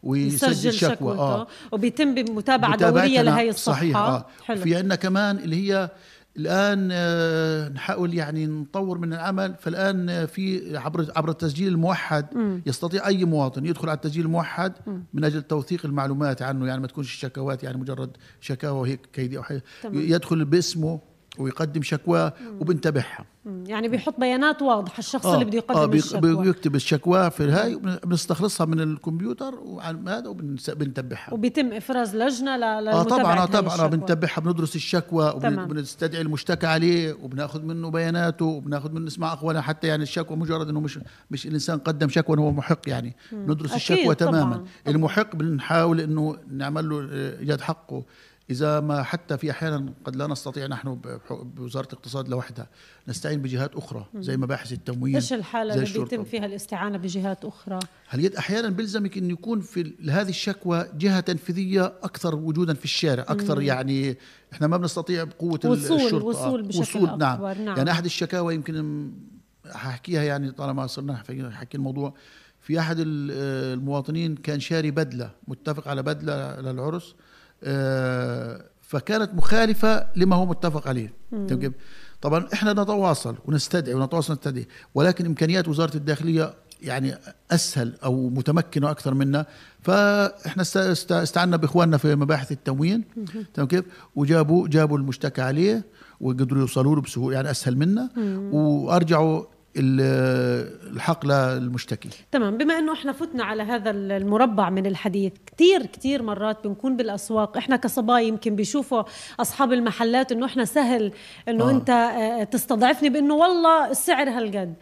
ويسجل 0.04 0.52
يسجل 0.52 0.74
شكوى 0.74 1.18
آه. 1.18 1.48
وبيتم 1.72 2.16
بمتابعة 2.16 2.70
متابعتنا 2.70 2.90
دورية 2.90 3.22
لهي 3.22 3.50
الصفحة. 3.50 3.76
صحيح 3.78 3.98
آه. 3.98 4.26
حلو. 4.46 4.62
في 4.62 4.76
عندنا 4.76 4.96
كمان 4.96 5.38
اللي 5.38 5.56
هي 5.56 5.90
الآن 6.38 6.90
آه، 6.92 7.70
نحاول 7.70 8.14
يعني 8.14 8.48
نطور 8.48 8.98
من 8.98 9.14
العمل. 9.14 9.56
فالآن 9.60 10.10
آه، 10.10 10.26
في 10.26 10.78
عبر 10.78 11.08
عبر 11.16 11.30
التسجيل 11.30 11.68
الموحد 11.68 12.26
يستطيع 12.66 13.08
أي 13.08 13.26
مواطن 13.26 13.66
يدخل 13.66 13.90
على 13.90 13.96
التسجيل 13.96 14.26
الموحد 14.26 14.74
من 15.14 15.24
أجل 15.24 15.42
توثيق 15.42 15.86
المعلومات 15.86 16.42
عنه 16.42 16.68
يعني 16.68 16.82
ما 16.82 16.88
تكونش 16.88 17.14
الشكوات 17.14 17.64
يعني 17.64 17.78
مجرد 17.78 18.18
شكاوى 18.42 18.80
وهيك 18.80 19.00
كيدي 19.14 19.38
أو 19.38 19.44
حاجة. 19.44 19.64
يدخل 19.94 20.46
باسمه 20.46 21.00
ويقدم 21.40 21.82
شكواه 21.82 22.34
وبنتبعها. 22.60 23.26
يعني 23.66 23.88
بيحط 23.88 24.20
بيانات 24.20 24.62
واضحة 24.62 25.00
الشخص 25.00 25.26
اللي 25.26 25.46
بده 25.46 25.58
يقدم 25.58 25.80
آه 25.80 25.86
الشكوى. 25.86 26.36
بيكتب 26.36 26.76
الشكوى 26.76 27.32
في 27.32 27.44
هاي 27.52 27.76
بنستخلصها 28.04 28.66
من 28.66 28.80
الكمبيوتر 28.80 29.56
وعن 29.56 30.08
هذا 30.08 30.28
وبنتبعها 30.30 31.34
وبيتم 31.34 31.74
إفراز 31.74 32.16
لجنة 32.16 32.58
ل- 32.58 32.64
آه 32.64 32.82
لمتابعه 32.82 33.04
طبعا 33.04 33.40
آه 33.40 33.46
طبعا 33.46 33.62
آه 33.72 33.74
الشكوى. 33.74 33.90
بنتبعها 33.90 34.40
بندرس 34.42 34.76
الشكوى. 34.76 35.30
وبنستدعي 35.36 36.22
المشتكى 36.22 36.68
عليه 36.68 37.14
وبناخذ 37.14 37.62
منه 37.64 37.90
بياناته 37.90 38.46
وبناخذ 38.46 38.92
منه 38.92 39.06
نسمع 39.06 39.34
اقواله 39.34 39.62
حتى 39.62 39.88
يعني 39.88 40.04
الشكوى 40.04 40.38
مجرد 40.38 40.70
إنه 40.70 40.80
مش 40.80 41.00
مش 41.32 41.46
الإنسان 41.48 41.80
قدم 41.80 42.10
شكوى 42.10 42.38
هو 42.38 42.52
محق 42.52 42.80
يعني. 42.90 43.16
ندرس 43.34 43.76
الشكوى 43.76 44.16
طبعاً، 44.16 44.32
تماما 44.32 44.56
طبعاً. 44.56 44.66
المحق 44.88 45.36
بنحاول 45.36 46.00
إنه 46.02 46.38
نعمل 46.52 46.90
له 46.90 47.10
آه، 47.12 47.40
إيجاد 47.40 47.62
حقه. 47.62 48.04
إذا 48.50 48.80
ما 48.80 49.04
حتى 49.04 49.38
في 49.38 49.52
أحيانا 49.52 49.94
قد 50.06 50.16
لا 50.16 50.28
نستطيع 50.28 50.68
نحن 50.68 51.00
بوزارة 51.30 51.86
الاقتصاد 51.86 52.30
لوحدها 52.30 52.68
نستعين 53.08 53.42
بجهات 53.42 53.76
أخرى 53.76 54.06
زي 54.16 54.38
مباحث 54.38 54.72
التموين 54.74 55.16
إيش 55.16 55.34
الحالة 55.34 55.70
زي 55.70 55.74
اللي 55.76 55.84
الشرطة. 55.90 56.04
بيتم 56.10 56.24
فيها 56.24 56.46
الاستعانة 56.46 56.98
بجهات 56.98 57.46
أخرى 57.46 57.80
هل 58.08 58.26
يد 58.26 58.36
أحيانا 58.36 58.70
بيلزمك 58.70 59.18
انه 59.18 59.34
يكون 59.34 59.62
في 59.62 59.94
هذه 60.10 60.30
الشكوى 60.30 60.86
جهة 60.98 61.20
تنفيذية 61.20 61.86
أكثر 61.86 62.36
وجودا 62.36 62.74
في 62.74 62.86
الشارع 62.86 63.24
أكثر 63.28 63.62
يعني 63.62 64.18
إحنا 64.54 64.68
ما 64.68 64.78
بنستطيع 64.78 65.24
بقوة 65.24 65.60
ال- 65.66 65.70
وصول- 65.70 65.98
الشرطة 66.02 66.26
وصول 66.26 66.64
بشكل 66.64 66.82
وصول 66.82 67.18
نعم. 67.18 67.34
أكبر، 67.46 67.58
نعم. 67.64 67.78
يعني 67.78 67.92
أحد 67.92 68.06
الشكاوى 68.06 68.56
يمكن 68.56 69.12
حاحكيها 69.72 70.24
يعني 70.24 70.52
طالما 70.52 70.88
صرنا 70.88 71.16
حكي 71.18 71.50
حكي 71.50 71.78
الموضوع 71.78 72.14
في 72.62 72.80
ال- 73.00 73.32
آه، 73.34 73.74
المواطنين 73.74 74.36
كان 74.36 74.60
شاري 74.60 74.92
بدلة 74.92 75.32
متفق 75.48 75.88
على 75.88 76.04
بدلة 76.04 76.60
للعرس 76.62 77.16
فكانت 78.82 79.34
مخالفة 79.34 80.08
لما 80.16 80.36
هو 80.36 80.46
متفق 80.46 80.88
عليه. 80.88 81.14
تمام 81.32 81.60
كيف؟ 81.60 81.72
طبعا 82.22 82.48
إحنا 82.54 82.74
نتواصل 82.74 83.36
ونستدعي 83.46 83.94
ونتواصل 83.96 84.34
ونستدعي 84.34 84.68
ولكن 84.96 85.26
إمكانيات 85.26 85.68
وزارة 85.68 85.96
الداخلية 85.98 86.54
يعني 86.82 87.16
أسهل 87.52 87.94
أو 88.04 88.30
متمكنة 88.30 88.92
أكثر 88.92 89.14
منا. 89.14 89.46
فإحنا 89.82 90.62
است- 90.62 90.78
است- 90.78 91.12
استعنا 91.12 91.58
بإخواننا 91.58 91.98
في 91.98 92.16
مباحث 92.16 92.52
التموين. 92.52 93.04
تمام 93.54 93.68
كيف 93.68 93.86
وجابوا 94.16 94.68
جابوا 94.68 94.98
المشتكى 94.98 95.42
عليه 95.42 95.84
وقدروا 96.22 96.62
يوصلوا 96.62 96.96
له 96.96 97.02
بسهولة 97.02 97.36
يعني 97.36 97.52
أسهل 97.52 97.78
منا. 97.78 98.10
وأرجعوا 98.52 99.44
الحق 99.80 101.26
للمشتكي 101.26 102.10
تمام 102.32 102.58
بما 102.58 102.80
إنه 102.80 102.94
إحنا 102.94 103.12
فتنا 103.12 103.44
على 103.44 103.64
هذا 103.64 103.90
المربع 103.92 104.70
من 104.70 104.86
الحديث 104.86 105.34
كثير 105.46 105.86
كثير 105.86 106.24
مرات 106.24 106.68
بنكون 106.68 106.98
بالأسواق. 106.98 107.58
إحنا 107.58 107.76
كصبايا 107.76 108.28
يمكن 108.28 108.56
بيشوفوا 108.56 109.04
أصحاب 109.40 109.74
المحلات 109.74 110.32
إنه 110.32 110.46
إحنا 110.46 110.66
سهل 110.66 111.12
إنه 111.48 111.64
آه. 111.64 111.68
آه. 111.68 111.72
أنت 111.72 111.90
آه، 111.90 112.44
تستضعفني 112.44 113.10
بإنه 113.10 113.34
والله 113.34 113.92
السعر 113.92 114.30
هالقد. 114.30 114.74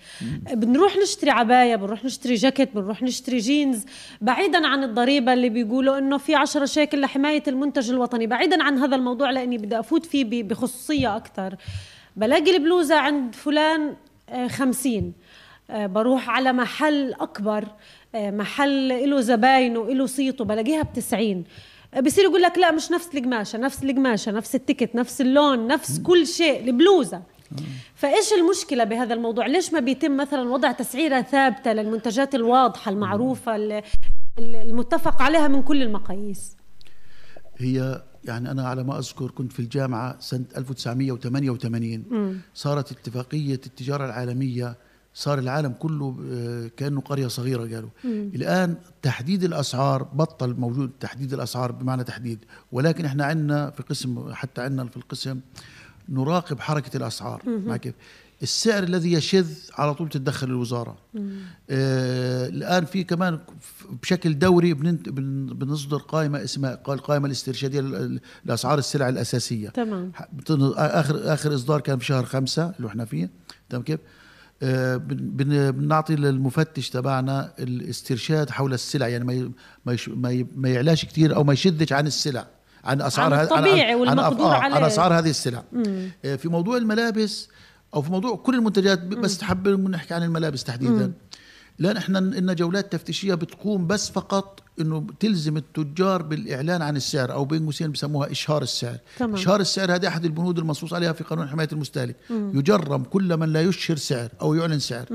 بنروح 0.54 0.98
نشتري 0.98 1.32
عباية 1.32 1.76
بنروح 1.76 2.06
نشتري 2.06 2.36
جاكيت 2.36 2.76
بنروح 2.76 3.04
نشتري 3.04 3.38
جينز. 3.38 3.86
بعيدا 4.22 4.68
عن 4.68 4.84
الضريبة 4.84 5.34
اللي 5.34 5.50
بيقولوا 5.50 5.98
إنه 5.98 6.18
في 6.18 6.36
10 6.36 6.66
شيكل 6.66 7.02
لحماية 7.02 7.44
المنتج 7.48 7.90
الوطني. 7.90 8.28
بعيدا 8.28 8.64
عن 8.64 8.78
هذا 8.78 8.96
الموضوع 8.96 9.30
لأني 9.30 9.58
بدي 9.58 9.80
أفوت 9.80 10.06
فيه 10.06 10.44
بخصوصية 10.44 11.16
أكثر 11.16 11.56
بلاقي 12.16 12.58
البلوزة 12.58 12.96
عند 12.96 13.36
فلان 13.36 13.96
آه، 14.30 14.48
خمسين. 14.48 15.14
آه، 15.70 15.86
بروح 15.88 16.30
على 16.30 16.54
محل 16.54 17.14
أكبر 17.14 17.66
آه، 18.16 18.32
محل 18.32 19.10
له 19.10 19.22
زباين 19.22 19.78
وله 19.78 20.06
صيته 20.06 20.46
بلاقيها 20.46 20.82
بتسعين. 20.84 21.44
آه، 21.94 22.00
بصير 22.00 22.24
يقول 22.24 22.42
لك 22.42 22.58
لا 22.58 22.72
مش 22.72 22.92
نفس 22.92 23.10
القماشة 23.16 23.58
نفس 23.58 23.84
القماشة 23.84 24.32
نفس 24.32 24.56
التيكت 24.56 24.96
نفس 24.96 25.22
اللون 25.22 25.68
نفس 25.68 26.00
كل 26.00 26.28
شيء 26.28 26.64
البلوزة 26.70 27.22
فإيش 27.96 28.34
المشكلة 28.34 28.84
بهذا 28.84 29.14
الموضوع؟ 29.14 29.46
ليش 29.46 29.74
ما 29.74 29.80
بيتم 29.80 30.18
مثلا 30.18 30.50
وضع 30.50 30.72
تسعيرة 30.72 31.22
ثابتة 31.22 31.74
للمنتجات 31.74 32.36
الواضحة 32.36 32.92
المعروفة 32.92 33.56
ال- 33.56 33.72
ال- 34.40 34.56
المتفق 34.56 35.22
عليها 35.22 35.48
من 35.48 35.62
كل 35.64 35.82
المقاييس؟ 35.84 36.58
هي 37.58 38.02
يعني 38.28 38.52
أنا 38.52 38.68
على 38.68 38.84
ما 38.84 39.00
أذكر 39.00 39.32
كنت 39.32 39.52
في 39.54 39.60
الجامعة 39.60 40.20
سنة 40.20 40.46
1988 40.58 42.42
صارت 42.54 42.92
اتفاقية 42.92 43.54
التجارة 43.66 44.06
العالمية 44.06 44.78
صار 45.14 45.40
العالم 45.40 45.72
كله 45.72 46.18
آه، 46.32 46.68
كأنه 46.78 47.02
قرية 47.02 47.28
صغيرة 47.28 47.60
قالوا. 47.76 47.90
الآن 48.06 48.76
تحديد 49.02 49.44
الأسعار 49.44 50.04
بطل 50.04 50.56
موجود 50.60 50.92
تحديد 51.00 51.34
الأسعار 51.34 51.72
بمعنى 51.72 52.04
تحديد. 52.04 52.40
ولكن 52.72 53.06
إحنا 53.06 53.26
عندنا 53.26 53.70
في 53.70 53.84
قسم 53.84 54.34
حتى 54.34 54.62
عندنا 54.62 54.86
في 54.86 54.98
القسم 54.98 55.40
نراقب 56.10 56.60
حركة 56.60 56.98
الأسعار. 56.98 57.42
مع 57.46 57.78
كيف؟ 57.78 57.94
السعر 58.44 58.84
الذي 58.84 59.14
يشذ 59.14 59.48
على 59.74 59.94
طول 59.94 60.10
تتدخل 60.10 60.48
الوزارة. 60.48 60.98
آه 61.70 62.48
الآن 62.48 62.86
في 62.86 63.04
كمان 63.04 63.40
بشكل 64.02 64.40
دوري 64.40 64.74
بنصدر 64.74 65.98
قائمة 65.98 66.44
اسمها 66.44 66.80
قا- 66.88 66.90
القائمه 66.90 67.26
الاسترشادية 67.26 68.10
لأسعار 68.46 68.78
السلع 68.78 69.10
الأساسية. 69.10 69.70
تمام. 69.70 70.12
آخر 70.78 71.34
آخر 71.34 71.56
إصدار 71.56 71.82
كان 71.82 72.00
في 72.00 72.06
شهر 72.06 72.26
خمسة 72.26 72.74
اللي 72.78 72.88
إحنا 72.88 73.06
فيه. 73.06 73.30
تمام 73.70 73.84
كيف؟ 73.84 74.00
آه، 74.64 74.98
بن- 74.98 75.16
بن- 75.30 75.72
بنعطي 75.72 76.16
للمفتش 76.16 76.90
تبعنا 76.90 77.54
الاسترشاد 77.60 78.50
حول 78.50 78.74
السلع 78.74 79.08
يعني 79.08 79.24
ما 79.26 79.34
ي- 79.34 79.52
ما 79.86 79.94
يش- 79.94 80.10
ما 80.10 80.32
ي- 80.32 80.48
ما 80.56 80.70
يعلاش 80.70 81.06
كثير 81.06 81.36
أو 81.36 81.44
ما 81.44 81.54
يشدش 81.54 81.94
عن 81.94 82.08
السلع 82.08 82.48
عن 82.84 83.02
أسعار 83.02 83.34
عن 83.34 83.44
الطبيعي 83.44 83.92
عن 83.92 83.96
والمقدور 84.00 84.52
آه، 84.52 84.54
عليه. 84.54 84.76
عن 84.76 84.84
أسعار 84.84 85.14
هذه 85.20 85.30
السلع. 85.30 85.64
آه، 86.26 86.36
في 86.36 86.50
موضوع 86.50 86.78
الملابس 86.78 87.50
أو 87.94 88.02
في 88.02 88.12
موضوع 88.12 88.36
كل 88.36 88.56
المنتجات 88.56 89.04
بس 89.04 89.42
حابب 89.42 89.90
نحكي 89.90 90.14
عن 90.14 90.24
الملابس 90.24 90.64
تحديدا. 90.64 91.14
لأن 91.80 91.98
إحنا 91.98 92.18
لنا 92.18 92.54
جولات 92.54 92.92
تفتيشية 92.92 93.34
بتقوم 93.34 93.88
بس 93.88 94.10
فقط 94.10 94.64
إنه 94.80 95.08
تلزم 95.20 95.58
التجار 95.58 96.22
بالإعلان 96.22 96.82
عن 96.82 96.96
السعر 96.96 97.32
أو 97.32 97.46
بين 97.46 97.66
قوسين 97.66 97.92
بسموها 97.92 98.32
إشهار 98.32 98.62
السعر. 98.62 98.98
تمام. 99.18 99.34
إشهار 99.34 99.60
السعر 99.60 99.96
هذه 99.96 100.08
أحد 100.08 100.26
البنود 100.26 100.58
المنصوص 100.60 100.94
عليها 100.94 101.14
في 101.14 101.24
قانون 101.24 101.48
حماية 101.48 101.68
المستهلك. 101.72 102.16
يجرم 102.30 103.04
كل 103.04 103.38
من 103.38 103.54
لا 103.54 103.62
يشهر 103.62 103.98
سعر 103.98 104.30
أو 104.42 104.54
يعلن 104.54 104.80
سعر. 104.80 105.06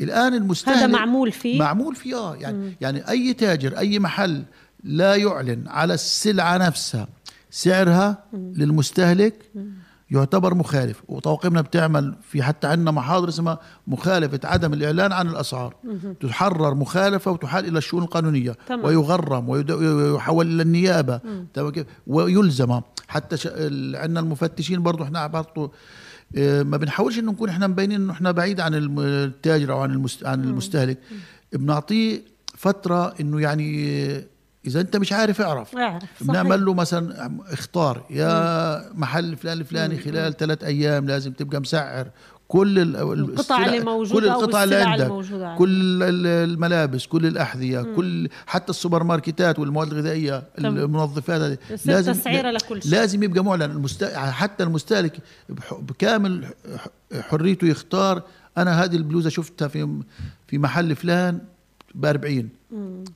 الآن 0.00 0.34
المستهلك 0.34 0.78
هذا 0.78 0.86
معمول 0.86 1.32
فيه؟ 1.32 1.58
معمول 1.58 1.96
فيه 1.96 2.16
آه. 2.16 2.36
يعني 2.36 2.76
يعني 2.80 3.08
أي 3.08 3.32
تاجر 3.32 3.78
أي 3.78 3.98
محل 3.98 4.44
لا 4.84 5.14
يعلن 5.14 5.68
على 5.68 5.94
السلعة 5.94 6.56
نفسها 6.56 7.08
سعرها 7.50 8.24
للمستهلك 8.32 9.34
يعتبر 10.10 10.54
مخالف. 10.54 11.02
وطواقمنا 11.08 11.60
بتعمل 11.60 12.14
في 12.22 12.42
حتى 12.42 12.66
عندنا 12.66 12.90
محاضر 12.90 13.28
اسمها 13.28 13.58
مخالفة 13.86 14.40
عدم 14.44 14.72
الإعلان 14.72 15.12
عن 15.12 15.28
الأسعار. 15.28 15.74
تحرر 16.20 16.74
مخالفة 16.74 17.30
وتحال 17.30 17.66
إلى 17.68 17.78
الشؤون 17.78 18.02
القانونية. 18.02 18.56
تمام. 18.68 18.84
ويغرم 18.84 19.48
ويحول 19.48 20.46
إلى 20.46 20.62
النيابة؟ 20.62 21.20
ويلزم. 22.06 22.80
حتى 23.08 23.36
ش... 23.36 23.46
عندنا 23.94 24.20
المفتشين 24.20 24.82
برضو 24.82 25.04
إحنا 25.04 25.26
برضو 25.26 25.72
آه، 26.36 26.62
ما 26.62 26.76
بنحاولش 26.76 27.18
إنه 27.18 27.32
نكون 27.32 27.48
إحنا 27.48 27.66
مبينين 27.66 28.00
إنه 28.00 28.12
إحنا 28.12 28.30
بعيد 28.30 28.60
عن 28.60 28.70
التاجر 28.74 29.72
أو 29.72 29.80
عن 29.80 29.90
المست- 29.90 30.26
عن 30.26 30.44
المستهلك. 30.44 30.98
بنعطيه 31.52 32.22
فترة 32.56 33.14
إنه 33.20 33.40
يعني 33.40 34.29
إذا 34.66 34.80
أنت 34.80 34.96
مش 34.96 35.12
عارف 35.12 35.40
اعرف 35.40 35.76
اعرف. 35.76 36.02
بنعمل 36.20 36.64
له 36.64 36.74
مثلا 36.74 37.30
اختار 37.52 38.06
يا 38.10 38.92
محل 38.94 39.36
فلان 39.36 39.58
الفلاني 39.60 39.98
خلال 39.98 40.36
ثلاث 40.36 40.64
أيام 40.64 41.06
لازم 41.06 41.32
تبقى 41.32 41.60
مسعر 41.60 42.08
كل 42.48 42.78
ال- 42.78 42.96
القطع 42.96 43.66
اللي 43.66 43.80
موجودة 43.80 44.20
كل 44.20 44.26
القطع 44.28 44.64
اللي 44.64 44.76
عندك. 44.76 45.58
كل 45.58 46.02
ال- 46.02 46.26
الملابس 46.50 47.06
كل 47.06 47.26
الأحذية 47.26 47.82
كل 47.96 48.28
حتى 48.46 48.70
السوبر 48.70 49.02
ماركتات 49.04 49.58
والمواد 49.58 49.92
الغذائية. 49.92 50.42
المنظفات 50.58 51.40
هذه 51.40 51.58
يصير 51.70 52.02
تسعيرة 52.14 52.50
لكل 52.50 52.82
شيء. 52.82 52.92
لازم 52.92 53.22
يبقى 53.22 53.44
معلن 53.44 53.62
المست... 53.62 54.04
حتى 54.14 54.64
المستهلك 54.64 55.16
بكامل 55.78 56.44
حريته 57.20 57.66
يختار 57.66 58.22
أنا 58.58 58.84
هذه 58.84 58.96
البلوزة 58.96 59.30
شفتها 59.30 59.68
في 59.68 60.00
في 60.48 60.58
محل 60.58 60.96
فلان 60.96 61.38
ب 61.94 62.06
40 62.06 62.48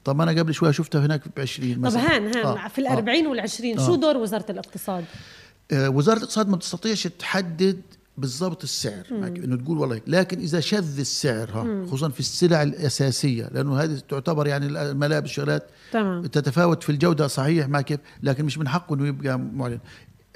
طب 0.04 0.20
أنا 0.20 0.30
قبل 0.32 0.54
شوية 0.54 0.70
شفتها 0.70 1.06
هناك 1.06 1.28
ب 1.36 1.40
20 1.40 1.74
طب 1.74 1.80
مثلا. 1.80 2.16
هان 2.16 2.26
هان 2.26 2.46
آه، 2.46 2.68
في 2.68 2.80
آه. 2.80 2.82
الأربعين 2.82 3.26
والعشرين 3.26 3.78
شو 3.78 3.94
دور 3.94 4.16
وزارة 4.16 4.50
الاقتصاد؟ 4.50 5.04
آه، 5.72 5.88
وزارة 5.88 6.16
الاقتصاد 6.16 6.48
ما 6.48 6.56
بتستطيعش 6.56 7.06
تحدد 7.06 7.80
بالضبط 8.18 8.62
السعر. 8.62 9.06
إنه 9.10 9.56
تقول 9.56 9.78
والله 9.78 10.00
لكن 10.06 10.38
إذا 10.38 10.60
شذ 10.60 10.98
السعر 10.98 11.50
ها 11.50 11.86
خصوصا 11.86 12.08
في 12.08 12.20
السلع 12.20 12.62
الأساسية 12.62 13.50
لأنه 13.52 13.76
هذه 13.78 13.98
تعتبر 14.08 14.46
يعني 14.46 14.66
الملابس 14.66 15.30
شغلات 15.30 15.66
تمام. 15.92 16.26
تتفاوت 16.26 16.82
في 16.82 16.90
الجودة 16.90 17.26
صحيح 17.26 17.68
ما 17.68 17.80
كيف 17.80 18.00
لكن 18.22 18.44
مش 18.44 18.58
من 18.58 18.68
حقه 18.68 18.94
إنه 18.94 19.06
يبقى 19.06 19.38
معلن. 19.38 19.78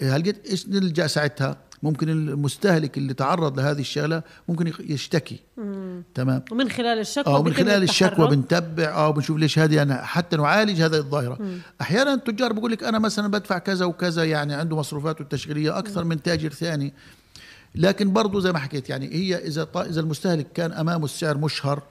هل 0.03 0.23
قد 0.23 0.37
إيش 0.51 0.69
نلجأ 0.69 1.07
ساعتها؟ 1.07 1.57
ممكن 1.83 2.09
المستهلك 2.09 2.99
اللي 2.99 3.15
تعرض 3.15 3.61
لهذه 3.61 3.81
الشغلة 3.81 4.23
ممكن 4.49 4.73
يشتكي. 4.81 5.41
تمام. 6.15 6.43
ومن 6.51 6.71
خلال 6.71 6.99
الشكوى 6.99 7.35
آه 7.35 7.43
من 7.43 7.53
خلال 7.53 7.83
الشكوى. 7.83 8.29
بنتبع 8.29 8.85
آه 8.85 9.11
بنشوف 9.11 9.37
ليش 9.37 9.59
هذه 9.59 9.83
أنا 9.83 10.03
حتى 10.05 10.37
نعالج 10.37 10.83
هذه 10.83 10.97
الظاهرة. 10.97 11.39
أحيانا 11.81 12.15
التجار 12.15 12.53
بيقول 12.53 12.73
لك 12.73 12.85
أنا 12.85 12.99
مثلا 12.99 13.29
بدفع 13.29 13.59
كذا 13.59 13.85
وكذا 13.85 14.25
يعني 14.25 14.55
عنده 14.55 14.77
مصروفاته 14.77 15.23
التشغيلية 15.23 15.79
أكثر 15.79 16.05
من 16.05 16.23
تاجر 16.23 16.51
ثاني. 16.53 16.93
لكن 17.75 18.13
برضه 18.13 18.41
زي 18.41 18.53
ما 18.53 18.59
حكيت 18.59 18.91
يعني 18.91 19.15
هي 19.15 19.37
إذا 19.37 19.69
إذا 19.77 20.01
المستهلك 20.01 20.47
كان 20.55 20.73
أمامه 20.73 21.05
السعر 21.05 21.39
مشهر 21.39 21.83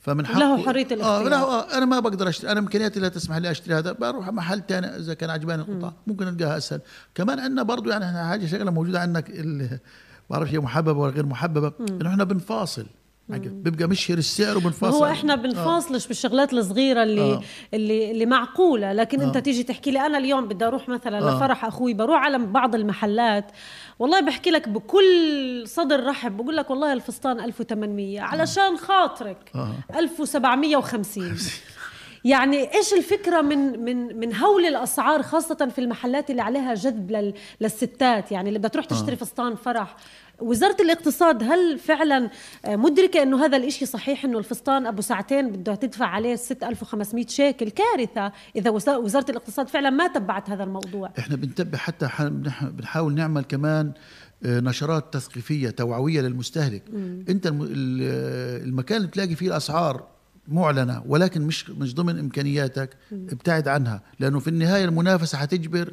فمن 0.00 0.26
حقه 0.26 0.38
له 0.38 0.62
حرية 0.66 0.86
آه 0.86 0.92
الاختيار. 0.94 1.28
لا 1.28 1.42
آه 1.42 1.76
أنا 1.76 1.84
ما 1.86 2.00
بقدر 2.00 2.28
اشتري 2.28 2.52
أنا 2.52 2.60
إمكانياتي 2.60 3.00
لا 3.00 3.08
تسمح 3.08 3.36
لي 3.36 3.50
أشتري 3.50 3.74
هذا 3.74 3.92
بروح 3.92 4.28
محل 4.28 4.62
ثاني 4.68 4.86
إذا 4.86 5.14
كان 5.14 5.30
عجباني 5.30 5.62
القطعه 5.62 5.94
ممكن 6.06 6.28
ألقاها 6.28 6.56
أسهل. 6.56 6.80
كمان 7.14 7.38
عندنا 7.40 7.62
برضه 7.62 7.90
يعني 7.90 8.28
حاجة 8.28 8.46
شغلة 8.46 8.70
موجودة 8.70 9.00
عندنا 9.00 9.24
ال- 9.28 9.78
بعرف 10.30 10.48
هي 10.48 10.58
محببة 10.58 10.98
ولا 10.98 11.12
غير 11.12 11.26
محببة. 11.26 11.72
إنه 11.90 12.10
إحنا 12.10 12.24
بنفاصل. 12.24 12.86
بيبقى 13.38 13.86
مشهر 13.86 14.18
السعر 14.18 14.56
وبنفاصل 14.56 14.96
هو 14.96 15.04
إحنا 15.04 15.34
بنفاصلش 15.34 16.06
بالشغلات 16.06 16.52
الصغيرة 16.52 17.02
اللي 17.02 17.20
آه. 17.20 17.42
اللي 17.74 18.10
اللي 18.10 18.26
معقولة 18.26 18.92
لكن 18.92 19.20
أنت 19.20 19.38
تيجي 19.38 19.62
تحكي 19.62 19.90
لي 19.90 20.06
أنا 20.06 20.18
اليوم 20.18 20.48
بدي 20.48 20.66
أروح 20.66 20.88
مثلا 20.88 21.18
آه. 21.18 21.36
لفرح 21.36 21.64
أخوي 21.64 21.94
بروح 21.94 22.20
على 22.20 22.38
بعض 22.38 22.74
المحلات 22.74 23.52
والله 23.98 24.20
بحكي 24.20 24.50
لك 24.50 24.68
بكل 24.68 25.62
صدر 25.66 26.06
رحب 26.06 26.36
بقول 26.36 26.56
لك 26.56 26.70
والله 26.70 26.92
الفستان 26.92 27.40
1800 27.40 28.20
علشان 28.20 28.76
خاطرك 28.76 29.50
آه. 29.54 29.74
1750 29.98 31.36
يعني 32.24 32.74
إيش 32.74 32.92
الفكرة 32.92 33.40
من 33.40 33.84
من 33.84 34.18
من 34.18 34.36
هول 34.36 34.64
الأسعار 34.66 35.22
خاصة 35.22 35.68
في 35.74 35.80
المحلات 35.80 36.30
اللي 36.30 36.42
عليها 36.42 36.74
جذب 36.74 37.10
لل 37.10 37.34
للستات؟ 37.60 38.32
يعني 38.32 38.48
اللي 38.48 38.58
بدها 38.58 38.70
تروح 38.70 38.84
تشتري 38.84 39.16
فستان 39.16 39.54
فرح 39.54 39.96
وزارة 40.40 40.76
الاقتصاد 40.80 41.42
هل 41.42 41.78
فعلا 41.78 42.30
مدركة 42.68 43.22
إنه 43.22 43.44
هذا 43.44 43.56
الإشي 43.56 43.86
صحيح 43.86 44.24
إنه 44.24 44.38
الفستان 44.38 44.86
أبو 44.86 45.02
ساعتين 45.02 45.50
بده 45.52 45.74
تدفع 45.74 46.06
عليه 46.06 46.36
6500 46.36 47.26
شيكل 47.26 47.70
كارثة 47.70 48.32
إذا 48.56 48.70
وزا- 48.70 48.96
وزارة 48.96 49.30
الاقتصاد 49.30 49.68
فعلا 49.68 49.90
ما 49.90 50.06
تبعت 50.06 50.50
هذا 50.50 50.64
الموضوع؟ 50.64 51.10
إحنا 51.18 51.36
بنتبع 51.36 51.78
حتى 51.78 52.08
بنحاول 52.60 53.14
نعمل 53.14 53.42
كمان 53.44 53.92
آه، 54.44 54.60
نشرات 54.60 55.14
تثقيفية 55.14 55.70
توعوية 55.70 56.20
للمستهلك. 56.20 56.82
أنت 57.28 57.46
الم- 57.46 57.62
ال- 57.62 58.66
المكان 58.68 58.96
اللي 58.96 59.08
بتلاقي 59.08 59.34
فيه 59.34 59.48
الأسعار 59.48 60.06
معلنة 60.48 61.02
ولكن 61.06 61.42
مش 61.42 61.70
مش 61.70 61.94
ضمن 61.94 62.18
إمكانياتك 62.18 62.96
ابتعد 63.12 63.68
عنها. 63.68 64.02
لأنه 64.20 64.38
في 64.38 64.48
النهاية 64.48 64.84
المنافسة 64.84 65.38
حتجبر 65.38 65.92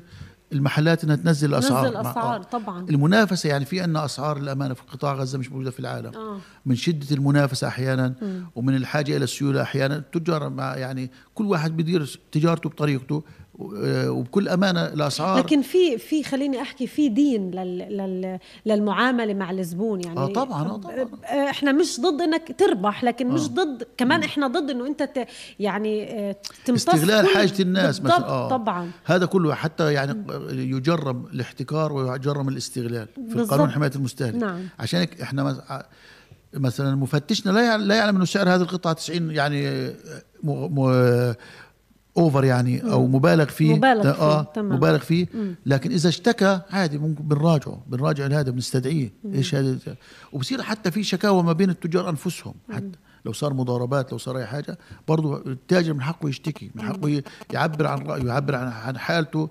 المحلات 0.54 1.04
إنها 1.04 1.16
تنزل 1.16 1.50
الأسعار 1.50 1.86
تنزل 1.86 2.00
الأسعار 2.00 2.40
آه. 2.40 2.44
طبعاً. 2.44 2.90
المنافسة 2.90 3.50
يعني 3.50 3.66
في 3.66 3.82
عندنا 3.82 4.06
أسعار 4.06 4.38
الأمانة 4.38 4.74
في 4.74 4.82
قطاع 4.92 5.14
غزة 5.14 5.38
مش 5.38 5.52
موجودة 5.52 5.72
في 5.72 5.80
العالم 5.80 6.16
آه. 6.16 6.40
من 6.66 6.76
شدة 6.76 7.16
المنافسة 7.16 7.68
أحيانا 7.68 8.14
ومن 8.56 8.76
الحاجة 8.76 9.18
إلى 9.18 9.24
السيولة 9.24 9.62
أحيانا 9.62 9.96
التجار 9.96 10.50
مع 10.50 10.76
يعني 10.76 11.12
كل 11.36 11.46
واحد 11.46 11.78
بيدير 11.78 12.20
تجارته 12.32 12.70
بطريقته 12.70 13.24
وبكل 13.60 14.50
أمانة 14.50 14.86
الأسعار 14.86 15.38
لكن 15.40 15.62
في 15.62 15.98
في 15.98 16.24
خليني 16.24 16.62
أحكي 16.62 16.88
في 16.88 17.10
دين 17.10 17.52
لل 17.52 17.78
لل 17.78 18.40
للمعاملة 18.66 19.34
مع 19.34 19.52
الزبون 19.52 20.04
يعني 20.04 20.20
آه 20.20 20.28
طبعاً، 20.28 20.64
آه 20.64 20.78
طبعاً. 20.78 21.08
آه، 21.26 21.50
إحنا 21.50 21.72
مش 21.72 22.00
ضد 22.00 22.22
إنك 22.22 22.56
تربح 22.58 23.04
لكن 23.04 23.28
مش 23.28 23.48
ضد 23.50 23.88
كمان 23.98 24.24
إحنا 24.24 24.48
ضد 24.48 24.70
إنه 24.70 24.88
أنت 24.88 25.04
ت 25.04 25.28
يعني 25.60 26.20
آه، 26.30 26.36
تمتص 26.66 26.90
استغلال 26.90 27.28
حاجة 27.28 27.62
الناس 27.62 28.02
مثلا 28.02 28.28
آه. 28.28 28.50
طبعا 28.50 28.92
هذا 29.06 29.26
كله 29.26 29.54
حتى 29.54 29.94
يعني 29.94 30.24
يجرم 30.52 31.26
الاحتكار 31.34 31.94
ويجرم 31.94 32.50
الاستغلال 32.50 33.08
في. 33.30 33.36
القانون 33.36 33.72
حماية 33.72 33.92
المستهلك 33.96 34.36
نعم. 34.36 34.60
عشان 34.80 35.08
إحنا 35.22 35.64
مثلا 36.54 36.96
مفتشنا 36.96 37.52
لا 37.78 37.96
يعلم, 37.96 38.16
إنه 38.16 38.26
سعر 38.26 38.50
هذه 38.50 38.62
القطعة 38.62 38.94
90 38.94 39.32
يعني. 39.32 39.92
اوفر 42.18 42.44
يعني 42.44 42.92
أو 42.92 43.08
مبالغ 43.08 43.46
فيه. 43.46 43.76
مبالغ 43.76 44.02
فيه، 44.02 44.22
آه 44.22 44.44
تمام. 44.44 44.76
مبالغ 44.78 44.98
فيه. 44.98 45.28
لكن 45.66 45.92
إذا 45.92 46.10
اشتكى 46.10 46.62
عادي 46.72 46.98
ممكن 46.98 47.24
بنراجعه 47.24 47.84
بنراجع 47.88 48.26
هذا 48.26 48.52
بنستدعيه. 48.52 49.14
إيش 49.34 49.56
هذا؟ 49.56 49.78
وبصير 50.34 50.62
حتى 50.62 50.92
في 50.92 51.04
شكاوى 51.04 51.44
ما 51.44 51.54
بين 51.54 51.70
التجار 51.70 52.10
أنفسهم. 52.10 52.54
حتى 52.74 52.98
لو 53.26 53.34
صار 53.34 53.54
مضاربات 53.54 54.12
لو 54.12 54.18
صار 54.18 54.38
أي 54.38 54.46
حاجة 54.46 54.78
برضه 55.08 55.38
التاجر 55.38 55.94
من 55.94 56.02
حقه 56.02 56.30
يشتكي 56.30 56.72
من 56.76 56.82
حقه 56.82 57.24
يعبر 57.54 57.88
عن 57.88 57.98
رأيه 57.98 58.24
يعبر 58.24 58.56
عن 58.56 58.68
عن 58.68 58.98
حالته 58.98 59.50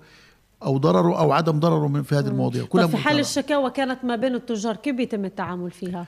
أو 0.63 0.77
ضرره 0.77 1.19
أو 1.19 1.31
عدم 1.31 1.59
ضرره 1.59 1.87
من 1.87 2.03
في 2.03 2.15
هذه 2.15 2.27
المواضيع. 2.27 2.65
طب 2.65 2.85
في 2.85 2.97
حال. 2.97 3.19
الشكاوى 3.19 3.71
كانت 3.71 4.05
ما 4.05 4.15
بين 4.15 4.35
التجار 4.35 4.75
كيف 4.75 4.95
بيتم 4.95 5.25
التعامل 5.25 5.71
فيها؟ 5.71 6.05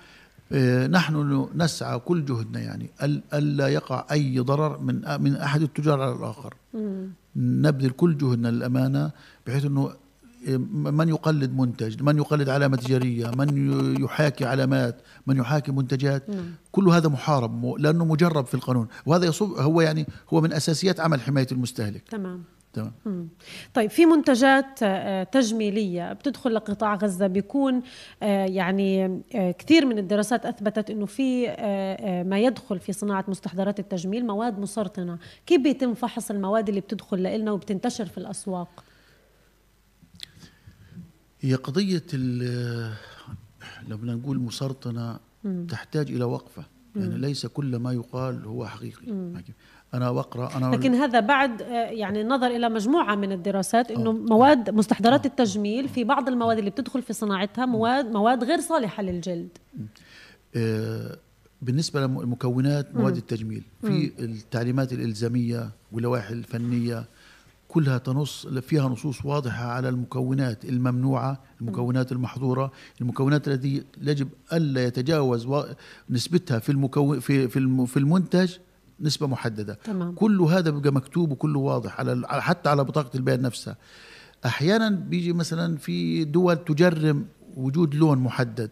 آه، 0.52 0.88
نحن 0.88 1.48
نسعى 1.56 2.00
كل 2.00 2.26
جهدنا 2.26 2.60
يعني 2.60 2.90
ال- 3.04 3.22
ألا 3.34 3.68
يقع 3.68 4.06
أي 4.12 4.40
ضرر 4.40 4.80
من 4.80 5.02
من 5.22 5.36
أحد 5.36 5.62
التجار 5.62 6.02
على 6.02 6.14
الآخر. 6.16 6.54
نبذل 7.36 7.90
كل 7.90 8.18
جهدنا 8.18 8.48
للأمانة 8.48 9.12
بحيث 9.48 9.66
إنه 9.66 9.92
آه، 10.48 10.58
من 10.98 11.10
يقلد 11.10 11.54
منتج 11.54 12.04
من 12.04 12.18
يقلد 12.18 12.50
علامة 12.50 12.78
تجارية 12.78 13.32
من 13.32 13.50
يحاكي 14.04 14.46
علامات 14.46 14.96
من 15.28 15.38
يحاكي 15.38 15.72
منتجات. 15.72 16.24
كل 16.72 16.90
هذا 16.90 17.08
محارب 17.10 17.76
لأنه 17.80 18.06
مجرب 18.06 18.46
في 18.46 18.54
القانون. 18.54 18.88
وهذا 19.06 19.26
يصب 19.26 19.52
هو 19.60 19.82
يعني 19.82 20.06
هو 20.34 20.42
من 20.42 20.54
أساسيات 20.54 21.00
عمل 21.00 21.22
حماية 21.22 21.48
المستهلك. 21.52 22.04
تمام. 22.10 22.44
تمام. 22.74 22.92
مم. 23.06 23.28
طيب 23.74 23.90
في 23.90 24.06
منتجات 24.06 24.80
آه، 24.84 25.24
تجميلية 25.24 26.14
بتدخل 26.14 26.54
لقطاع 26.54 26.96
غزة 26.96 27.28
بيكون 27.28 27.82
آه، 28.24 28.46
يعني 28.46 29.22
آه، 29.36 29.52
كثير 29.52 29.86
من 29.86 29.98
الدراسات 29.98 30.46
أثبتت 30.46 30.90
أنه 30.90 31.06
في 31.06 31.48
ما 32.28 32.40
يدخل 32.40 32.80
في 32.80 32.94
صناعة 32.94 33.26
مستحضرات 33.28 33.80
التجميل 33.80 34.28
مواد 34.28 34.60
مسرطنة. 34.60 35.18
كيف 35.46 35.62
بيتم 35.62 35.94
فحص 35.94 36.32
المواد 36.32 36.70
اللي 36.70 36.82
بتدخل 36.82 37.24
لنا 37.24 37.52
وبتنتشر 37.52 38.06
في 38.06 38.18
الأسواق؟ 38.18 38.84
هي 41.42 41.56
قضية 41.56 42.04
ال- 42.14 42.94
لو 43.88 43.98
بدنا 43.98 44.16
نقول 44.16 44.40
مسرطنة 44.40 45.20
تحتاج 45.70 46.12
إلى 46.12 46.24
وقفة. 46.24 46.64
يعني 46.96 47.18
ليس 47.18 47.46
كل 47.46 47.76
ما 47.76 47.92
يقال 47.94 48.46
هو 48.46 48.66
حقيقي. 48.68 49.12
أنا 49.94 50.12
بقرأ 50.12 50.58
أنا 50.58 50.76
لكن 50.76 50.94
هذا 50.94 51.20
بعد 51.20 51.62
آه، 51.62 51.90
يعني 51.90 52.24
نظر 52.24 52.48
إلى 52.48 52.70
مجموعة 52.70 53.16
من 53.16 53.32
الدراسات 53.32 53.92
أنه 53.92 54.12
مواد 54.12 54.70
مستحضرات 54.70 55.26
التجميل 55.26 55.90
في 55.90 56.04
بعض 56.04 56.28
المواد 56.28 56.58
اللي 56.58 56.70
بتدخل 56.70 57.02
في 57.02 57.14
صناعتها 57.14 57.66
مواد 57.66 58.06
مواد 58.06 58.44
غير 58.44 58.60
صالحة 58.60 59.04
للجلد. 59.04 59.50
آه، 60.56 61.18
بالنسبة 61.62 62.00
للمكونات 62.00 62.96
مواد 62.96 63.18
التجميل 63.18 63.64
في 63.82 64.12
التعليمات 64.20 64.94
الإلزامية 64.94 65.70
واللوائح 65.92 66.30
الفنية 66.30 67.06
كلها 67.68 67.98
تنص 67.98 68.48
فيها 68.48 68.90
نصوص 68.90 69.26
واضحة 69.26 69.66
على 69.66 69.90
المكونات 69.90 70.66
الممنوعة 70.66 71.40
المكونات 71.62 72.12
المحظورة 72.12 72.72
المكونات 73.02 73.48
التي 73.48 73.84
يجب 74.02 74.30
ألا 74.54 74.86
يتجاوز 74.86 75.48
نسبتها 76.10 76.60
في 76.60 76.72
المكون 76.72 77.20
في 77.20 77.48
في 77.88 77.98
المنتج 77.98 78.56
نسبة 79.02 79.28
محددة. 79.28 79.74
تمام. 79.84 80.16
كل 80.16 80.42
هذا 80.42 80.70
بيبقى 80.70 80.94
مكتوب 80.94 81.32
وكله 81.32 81.60
واضح 81.60 82.00
على 82.00 82.22
حتى 82.28 82.70
على 82.70 82.84
بطاقة 82.84 83.18
البيان 83.18 83.42
نفسها. 83.42 83.76
أحيانا 84.46 84.90
بيجي 84.90 85.34
مثلا 85.34 85.78
في 85.78 86.24
دول 86.26 86.58
تجرم 86.58 87.26
وجود 87.56 87.96
لون 87.96 88.18
محدد. 88.18 88.70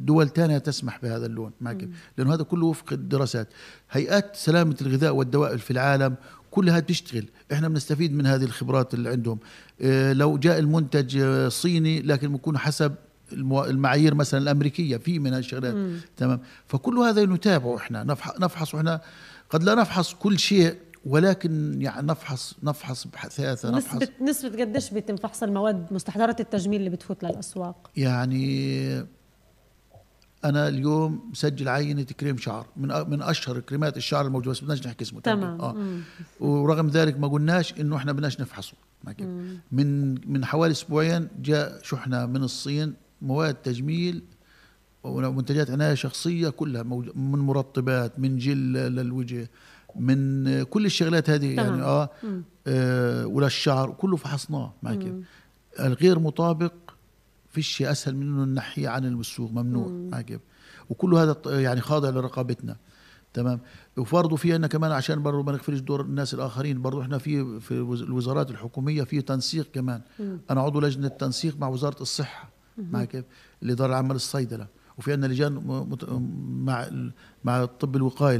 دول 0.00 0.28
تانية 0.28 0.58
تسمح 0.58 0.98
بهذا 1.02 1.26
اللون. 1.26 1.50
معك 1.60 1.88
لأنه 2.18 2.34
هذا 2.34 2.42
كله 2.42 2.66
وفق 2.66 2.92
الدراسات. 2.92 3.48
هيئات 3.90 4.36
سلامة 4.36 4.76
الغذاء 4.82 5.14
والدواء 5.14 5.56
في 5.56 5.70
العالم 5.70 6.14
كلها 6.50 6.80
بتشتغل. 6.80 7.24
إحنا 7.52 7.68
بنستفيد 7.68 8.14
من 8.14 8.26
هذه 8.26 8.44
الخبرات 8.44 8.94
اللي 8.94 9.08
عندهم. 9.08 9.38
آه 9.80 10.12
لو 10.12 10.38
جاء 10.38 10.58
المنتج 10.58 11.16
آه، 11.22 11.48
صيني 11.48 12.02
لكن 12.02 12.32
بيكون 12.32 12.58
حسب 12.58 12.94
المعايير 13.32 14.14
مثلا 14.14 14.40
الأمريكية 14.40 14.96
في 14.96 15.18
من 15.18 15.32
هالشغلات 15.34 15.74
تمام؟ 16.16 16.40
فكل 16.68 16.98
هذا 16.98 17.24
نتابعه 17.24 17.76
إحنا. 17.76 18.04
نفح- 18.04 18.40
نفحص 18.40 18.74
وإحنا 18.74 19.00
قد 19.54 19.62
لا 19.62 19.74
نفحص 19.74 20.14
كل 20.14 20.38
شيء 20.38 20.76
ولكن 21.06 21.82
يعني 21.82 22.06
نفحص 22.06 22.54
نفحص 22.62 23.06
بحثاثة 23.06 23.70
نفحص 23.70 24.02
نسبة 24.02 24.12
نسبة 24.22 24.60
قديش 24.60 24.90
بيتم 24.90 25.16
فحص 25.16 25.42
المواد 25.42 25.92
مستحضرات 25.92 26.40
التجميل 26.40 26.80
اللي 26.80 26.90
بتفوت 26.90 27.24
للأسواق 27.24 27.90
يعني 27.96 29.06
أنا 30.44 30.68
اليوم 30.68 31.30
مسجل 31.30 31.68
عينة 31.68 32.02
كريم 32.02 32.38
شعر 32.38 32.66
من 32.76 32.88
من 32.88 33.22
أشهر 33.22 33.60
كريمات 33.60 33.96
الشعر 33.96 34.26
الموجودة 34.26 34.50
بس 34.50 34.60
بدناش 34.60 34.86
نحكي 34.86 35.04
اسمه 35.04 35.20
تمام. 35.20 35.60
آه 35.60 35.72
مم. 35.72 36.00
ورغم 36.40 36.88
ذلك 36.88 37.18
ما 37.20 37.28
قلناش 37.28 37.74
إنه 37.80 37.96
إحنا 37.96 38.12
بدناش 38.12 38.40
نفحصه. 38.40 38.76
من 39.72 40.14
من 40.32 40.44
حوالي 40.44 40.72
أسبوعين 40.72 41.28
جاء 41.38 41.82
شحنة 41.82 42.26
من 42.26 42.42
الصين 42.42 42.94
مواد 43.22 43.54
تجميل 43.54 44.22
ومنتجات 45.04 45.70
عناية 45.70 45.94
شخصية 45.94 46.48
كلها 46.48 46.82
من 47.14 47.38
مرطبات 47.38 48.18
من 48.18 48.36
جل 48.38 48.72
للوجه 48.72 49.50
من 49.96 50.62
كل 50.62 50.86
الشغلات 50.86 51.30
هذه. 51.30 51.54
يعني 51.54 51.82
آه, 51.82 52.10
آه 52.66 53.26
وللشعر 53.26 53.90
كله 53.90 54.16
فحصناه 54.16 54.72
ما 54.82 54.94
كده. 54.94 55.14
الغير 55.80 56.18
مطابق 56.18 56.72
فيش 57.50 57.68
شيء 57.68 57.90
أسهل 57.90 58.16
من 58.16 58.22
انه 58.22 58.44
ننحيه 58.44 58.88
عن 58.88 59.20
السوق 59.20 59.50
ممنوع 59.50 59.88
ما 59.88 60.20
كيف. 60.22 60.40
وكل 60.90 61.14
هذا 61.14 61.36
يعني 61.46 61.80
خاضع 61.80 62.08
لرقابتنا 62.08 62.76
تمام. 63.34 63.60
وفرضوا 63.96 64.36
في 64.36 64.52
عنا 64.52 64.66
كمان 64.66 64.92
عشان 64.92 65.22
برضه 65.22 65.42
ما 65.42 65.52
نغفلش 65.52 65.78
دور 65.80 66.00
الناس 66.00 66.34
الآخرين 66.34 66.82
برضه 66.82 67.02
إحنا 67.02 67.18
في 67.18 67.60
في 67.60 67.70
الوز- 67.70 68.02
الوزارات 68.02 68.50
الحكومية 68.50 69.02
في 69.02 69.20
تنسيق 69.22 69.70
كمان. 69.72 70.00
أنا 70.50 70.60
عضو 70.60 70.80
لجنة 70.80 71.08
تنسيق 71.08 71.58
مع 71.58 71.68
وزارة 71.68 72.02
الصحة 72.02 72.50
مع 72.78 73.04
كيف 73.04 73.24
الاداره 73.62 73.88
العامه 73.88 74.14
للصيدله 74.14 74.66
وفي 74.98 75.12
عندنا 75.12 75.32
لجان 75.32 75.84
مع 76.64 76.88
مع 77.44 77.62
الطب 77.62 77.96
الوقائي 77.96 78.38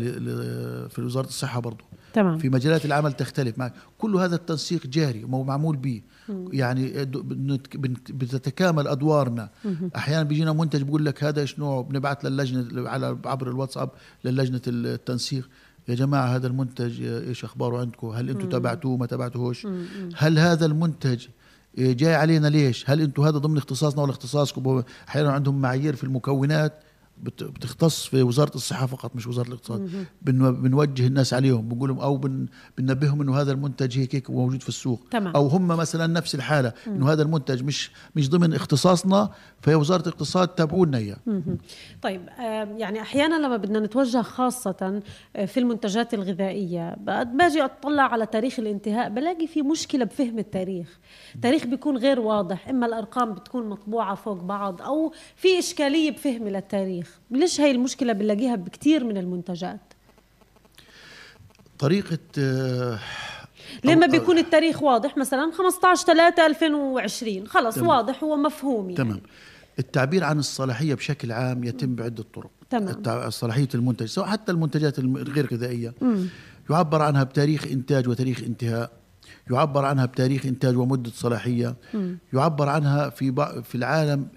في 0.88 1.02
وزارة 1.02 1.26
الصحة 1.26 1.60
برضه 1.60 1.84
تمام. 2.12 2.38
في 2.38 2.48
مجالات 2.48 2.84
العمل 2.84 3.12
تختلف 3.12 3.58
معك. 3.58 3.72
كل 3.98 4.16
هذا 4.16 4.34
التنسيق 4.34 4.86
جاري 4.86 5.24
ومعمول 5.24 5.76
به 5.76 6.02
يعني 6.52 7.04
بتتكامل 8.10 8.88
أدوارنا. 8.88 9.50
أحيانا 9.96 10.22
بيجينا 10.22 10.52
منتج 10.52 10.82
بيقول 10.82 11.04
لك 11.04 11.24
هذا 11.24 11.40
إيش 11.40 11.58
نوعه؟ 11.58 11.82
بنبعث 11.82 12.24
للجنة 12.24 12.88
على 12.88 13.18
عبر 13.24 13.48
الواتساب 13.48 13.90
للجنة 14.24 14.60
التنسيق. 14.66 15.48
يا 15.88 15.94
جماعة 15.94 16.26
هذا 16.26 16.46
المنتج 16.46 17.02
إيش 17.02 17.44
أخباره 17.44 17.78
عندكم؟ 17.78 18.08
هل 18.08 18.30
أنتم 18.30 18.48
تابعتوه؟ 18.48 18.96
ما 18.96 19.06
تابعتوهوش؟ 19.06 19.66
هل 20.16 20.38
هذا 20.38 20.66
المنتج 20.66 21.26
جاي 21.78 22.14
علينا 22.14 22.46
ليش؟ 22.48 22.90
هل 22.90 23.00
أنتم 23.00 23.22
هذا 23.22 23.38
ضمن 23.38 23.56
اختصاصنا 23.56 24.02
ولا 24.02 24.10
اختصاصكم؟ 24.10 24.82
أحيانا 25.08 25.32
عندهم 25.32 25.60
معايير 25.60 25.96
في 25.96 26.04
المكونات. 26.04 26.83
بتختص 27.22 28.06
في 28.06 28.22
وزارة 28.22 28.54
الصحة 28.54 28.86
فقط 28.86 29.16
مش 29.16 29.26
وزارة 29.26 29.48
الاقتصاد. 29.48 30.06
بن- 30.22 30.52
بنوجه 30.62 31.06
الناس 31.06 31.34
عليهم 31.34 31.68
بنقول 31.68 31.88
لهم 31.88 31.98
أو 32.00 32.16
بن 32.16 32.46
بننبههم 32.78 33.20
إنه 33.20 33.40
هذا 33.40 33.52
المنتج 33.52 33.98
هيك 33.98 34.14
هيك 34.14 34.30
موجود 34.30 34.62
في 34.62 34.68
السوق. 34.68 35.00
تمام. 35.10 35.36
أو 35.36 35.46
هم 35.46 35.66
مثلا 35.66 36.06
نفس 36.06 36.34
الحالة 36.34 36.72
إنه 36.86 37.12
هذا 37.12 37.22
المنتج 37.22 37.62
مش 37.62 37.90
مش 38.16 38.30
ضمن 38.30 38.54
اختصاصنا 38.54 39.30
فهي 39.62 39.74
وزارة 39.74 40.02
الاقتصاد 40.02 40.48
تابعوا 40.48 40.86
لنا 40.86 40.98
اياه. 40.98 41.16
طيب 42.02 42.22
يعني 42.78 43.00
أحيانا 43.00 43.46
لما 43.46 43.56
بدنا 43.56 43.80
نتوجه 43.80 44.22
خاصة 44.22 45.02
آه، 45.36 45.44
في 45.44 45.60
المنتجات 45.60 46.14
الغذائية 46.14 46.94
باجي 47.34 47.64
أطلع 47.64 48.02
على 48.02 48.26
تاريخ 48.26 48.58
الانتهاء 48.58 49.08
بلاقي 49.10 49.46
في 49.46 49.62
مشكلة 49.62 50.04
بفهم 50.04 50.38
التاريخ. 50.38 50.98
التاريخ 51.34 51.66
بيكون 51.66 51.96
غير 51.96 52.20
واضح 52.20 52.68
إما 52.68 52.86
الأرقام 52.86 53.32
بتكون 53.34 53.68
مطبوعة 53.68 54.14
فوق 54.14 54.42
بعض 54.42 54.82
أو 54.82 55.12
في 55.36 55.58
إشكالية 55.58 56.10
بفهمي 56.10 56.50
للتاريخ. 56.50 57.03
ليش 57.30 57.60
هاي 57.60 57.70
المشكلة 57.70 58.12
بنلاقيها 58.12 58.54
بكثير 58.56 59.04
من 59.04 59.16
المنتجات؟ 59.16 59.80
طريقة 61.78 62.18
آه، 62.38 62.98
لما 63.84 64.06
أو- 64.06 64.10
بيكون 64.10 64.38
التاريخ 64.38 64.82
واضح 64.82 65.16
مثلا 65.16 65.52
15 65.58 66.06
3 66.06 66.46
2020 66.46 67.46
خلص 67.46 67.74
تمام. 67.74 67.88
واضح 67.88 68.24
هو 68.24 68.36
مفهوم 68.36 68.84
يعني. 68.84 68.96
تمام. 68.96 69.20
التعبير 69.78 70.24
عن 70.24 70.38
الصلاحية 70.38 70.94
بشكل 70.94 71.32
عام 71.32 71.64
يتم 71.64 71.94
بعدة 71.94 72.24
طرق. 72.34 72.50
تمام. 72.70 73.30
صلاحية 73.30 73.68
المنتج 73.74 74.06
سواء 74.06 74.26
حتى 74.26 74.52
المنتجات 74.52 74.98
الم- 74.98 75.16
الغير 75.16 75.52
غذائية. 75.54 75.94
يعبر 76.70 77.02
عنها 77.02 77.22
بتاريخ 77.24 77.66
إنتاج 77.66 78.08
وتاريخ 78.08 78.40
انتهاء. 78.42 78.90
يعبر 79.50 79.84
عنها 79.84 80.06
بتاريخ 80.06 80.46
إنتاج 80.46 80.76
ومدة 80.76 81.10
صلاحية. 81.14 81.76
يعبر 82.32 82.68
عنها 82.68 83.08
في 83.10 83.32
في 83.64 83.74
العالم 83.74 84.28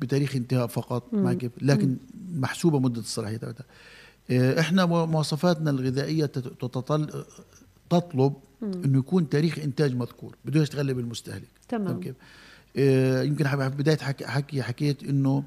بتاريخ 0.00 0.36
انتهاء 0.36 0.66
فقط 0.66 1.14
ما 1.14 1.34
كيف 1.34 1.52
لكن 1.62 1.96
محسوبة 2.34 2.78
مدة 2.80 3.00
الصلاحيه 3.00 3.36
تبعتها. 3.36 3.64
آه، 4.30 4.60
إحنا 4.60 4.84
مو- 4.84 5.06
مواصفاتنا 5.06 5.70
الغذائية 5.70 6.26
تتطل 6.26 7.24
تطلب 7.90 8.32
إنه 8.62 8.98
يكون 8.98 9.28
تاريخ 9.28 9.58
إنتاج 9.58 9.94
مذكور 9.96 10.36
بدون 10.44 10.64
تغلب 10.64 10.98
المستهلك. 10.98 11.48
تمام. 11.68 12.00
كيف؟ 12.00 12.14
آه، 12.76 13.22
يمكن 13.22 13.44
بداية 13.68 13.96
حكي, 13.98 14.26
حكي 14.26 14.62
حكيت 14.62 15.02
إنه 15.02 15.44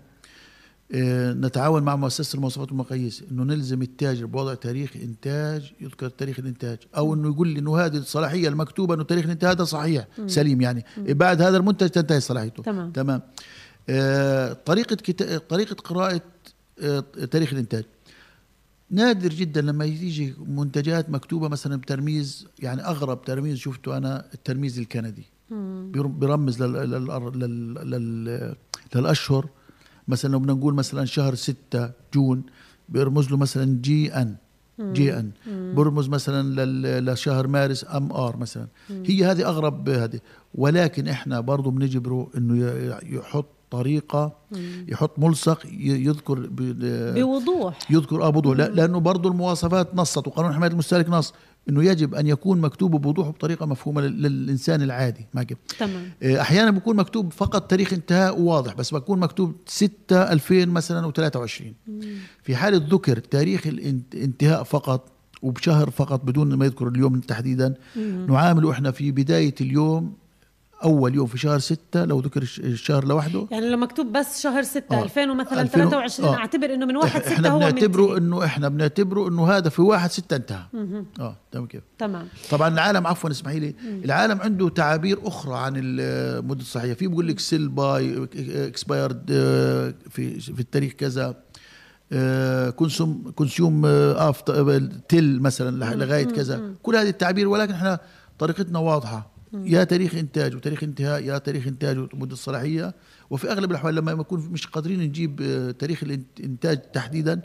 آه، 0.93 1.33
نتعاون 1.33 1.83
مع 1.83 1.95
مؤسسة 1.95 2.35
المواصفات 2.35 2.67
والمقاييس 2.71 3.23
إنه 3.31 3.43
نلزم 3.43 3.81
التاجر 3.81 4.25
بوضع 4.25 4.53
تاريخ 4.53 4.95
إنتاج 4.95 5.73
يذكر 5.81 6.09
تاريخ 6.09 6.39
الإنتاج. 6.39 6.77
أو 6.97 7.13
إنه 7.13 7.29
يقول 7.29 7.47
لي 7.47 7.59
إنه 7.59 7.77
هذه 7.77 7.97
الصلاحية 7.97 8.47
المكتوبة 8.47 8.95
إنه 8.95 9.03
تاريخ 9.03 9.25
الإنتاج 9.25 9.49
هذا 9.55 9.63
صحيح. 9.63 10.07
سليم 10.27 10.61
يعني. 10.61 10.85
بعد 10.97 11.41
هذا 11.41 11.57
المنتج 11.57 11.89
تنتهي 11.89 12.19
صلاحيته. 12.19 12.63
تمام. 12.63 12.91
تمام. 12.91 13.21
طريقة 14.65 14.95
كتا... 14.95 15.37
طريقة 15.37 15.73
قراءة 15.73 16.21
آه، 16.81 16.99
تاريخ 17.31 17.53
الإنتاج. 17.53 17.83
نادر 18.91 19.29
جدا 19.29 19.61
لما 19.61 19.85
يجي 19.85 20.33
منتجات 20.47 21.09
مكتوبة 21.09 21.47
مثلا 21.47 21.75
بترميز 21.75 22.47
يعني 22.59 22.81
أغرب 22.85 23.21
ترميز 23.21 23.57
شفته 23.57 23.97
أنا 23.97 24.25
الترميز 24.33 24.79
الكندي. 24.79 25.23
بير- 25.91 26.07
بيرمز 26.07 26.63
لل 26.63 26.73
لل 26.73 27.07
لل 27.39 27.73
لل 27.91 28.55
للأشهر. 28.95 29.49
مثلا 30.07 30.31
لو 30.31 30.39
بدنا 30.39 30.53
نقول 30.53 30.73
مثلا 30.73 31.05
شهر 31.05 31.35
ستة 31.35 31.91
June 32.13 32.43
بيرمز 32.89 33.29
له 33.31 33.37
مثلا 33.37 33.77
JN. 33.81 34.35
JN. 34.79 35.31
برمز 35.75 36.07
مثلا 36.09 36.65
لشهر 37.01 37.47
مارس 37.47 37.85
MR 37.95 38.37
مثلا. 38.37 38.67
هي 38.89 39.25
هذه 39.25 39.45
أغرب 39.47 39.89
هذه. 39.89 40.19
ولكن 40.55 41.07
إحنا 41.07 41.39
برضه 41.39 41.71
بنجبره 41.71 42.29
إنه 42.37 42.65
يحط 43.03 43.45
طريقة 43.71 44.31
يحط 44.87 45.19
ملصق 45.19 45.61
يذكر 45.81 46.47
بوضوح. 46.51 47.77
يذكر 47.91 48.23
آه 48.23 48.29
بوضوح 48.29 48.57
لا 48.57 48.69
لأنه 48.69 48.99
برضه 48.99 49.29
المواصفات 49.29 49.95
نصت 49.95 50.27
وقانون 50.27 50.53
حماية 50.53 50.71
المستهلك 50.71 51.09
نص 51.09 51.33
إنه 51.69 51.83
يجب 51.83 52.15
أن 52.15 52.27
يكون 52.27 52.61
مكتوب 52.61 52.95
بوضوح 53.01 53.27
وبطريقه 53.27 53.65
مفهومة 53.65 54.01
لل- 54.01 54.21
للإنسان 54.21 54.81
العادي. 54.81 55.25
ما 55.33 55.45
تمام. 55.79 56.09
آه، 56.23 56.41
أحيانا 56.41 56.71
بيكون 56.71 56.95
مكتوب 56.95 57.33
فقط 57.33 57.69
تاريخ 57.69 57.93
انتهاء 57.93 58.39
واضح 58.39 58.73
بس 58.73 58.93
بكون 58.93 59.19
مكتوب 59.19 59.55
6 59.67 60.31
2000 60.31 60.65
مثلا 60.69 61.11
و23 61.11 61.61
في 62.43 62.55
حاله 62.55 62.81
ذكر 62.91 63.19
تاريخ 63.19 63.67
الانتهاء 63.67 64.63
فقط 64.63 65.09
وبشهر 65.41 65.89
فقط 65.89 66.23
بدون 66.25 66.53
ما 66.53 66.65
يذكر 66.65 66.87
اليوم 66.87 67.19
تحديدا 67.19 67.73
نعامله 68.27 68.71
إحنا 68.71 68.91
في 68.91 69.11
بداية 69.11 69.55
اليوم 69.61 70.13
أول 70.83 71.15
يوم 71.15 71.27
في 71.27 71.37
شهر 71.37 71.59
ستة 71.59 72.05
لو 72.05 72.19
ذكر 72.19 72.41
الش- 72.41 72.59
الشهر 72.59 73.05
لوحده. 73.05 73.47
يعني 73.51 73.69
لو 73.69 73.77
مكتوب 73.77 74.11
بس 74.11 74.41
شهر 74.41 74.63
6 74.63 74.95
آه. 74.99 75.03
2000 75.03 75.31
ومثلا 75.31 75.61
2000 75.61 75.85
و- 75.85 75.89
23 75.89 76.29
آه. 76.29 76.37
أعتبر 76.37 76.73
إنه 76.73 76.85
من 76.85 76.95
1 76.95 77.21
6 77.21 77.33
إحنا 77.33 77.49
هو 77.49 77.59
بنعتبره. 77.59 78.17
انه 78.17 78.45
إحنا 78.45 78.69
بنعتبره 78.69 79.27
إنه 79.29 79.47
هذا 79.51 79.69
في 79.69 79.81
واحد 79.81 80.11
ستة 80.11 80.35
انتهى. 80.35 80.63
آه 81.19 81.35
تمام 81.51 81.65
كيف؟ 81.67 81.81
تمام. 81.97 82.27
طبعا 82.51 82.67
العالم 82.67 83.07
عفوا 83.07 83.29
اسمحي 83.31 83.59
لي 83.59 83.75
العالم 84.05 84.41
عنده 84.41 84.69
تعابير 84.69 85.19
أخرى 85.27 85.57
عن 85.57 85.73
المده 85.75 86.61
الصحيه 86.61 86.93
في 86.93 87.07
بيقول 87.07 87.27
لك 87.27 87.39
sell 87.39 87.67
by 87.69 88.27
expired 88.67 89.25
في 90.09 90.39
في 90.39 90.59
التاريخ 90.59 90.93
كذا 90.93 91.35
consume 92.75 93.31
consume 93.35 93.85
after 93.85 94.79
تل 95.09 95.39
مثلا 95.39 95.95
لغاية 95.95 96.23
كذا. 96.25 96.73
كل 96.83 96.95
هذه 96.95 97.09
التعابير 97.09 97.47
ولكن 97.47 97.73
إحنا 97.73 97.99
طريقتنا 98.39 98.79
واضحة. 98.79 99.38
يا 99.53 99.83
تاريخ 99.83 100.15
إنتاج 100.15 100.55
وتاريخ 100.55 100.83
انتهاء 100.83 101.23
يا 101.23 101.37
تاريخ 101.37 101.67
إنتاج 101.67 101.97
ومدة 101.97 102.33
الصلاحيه 102.33 102.93
وفي 103.29 103.51
أغلب 103.51 103.71
الأحوال 103.71 103.95
لما 103.95 104.11
يكون 104.11 104.49
مش 104.51 104.67
قادرين 104.67 104.99
نجيب 104.99 105.41
آه، 105.41 105.71
تاريخ 105.71 106.03
الإنتاج 106.03 106.81
تحديدا 106.93 107.41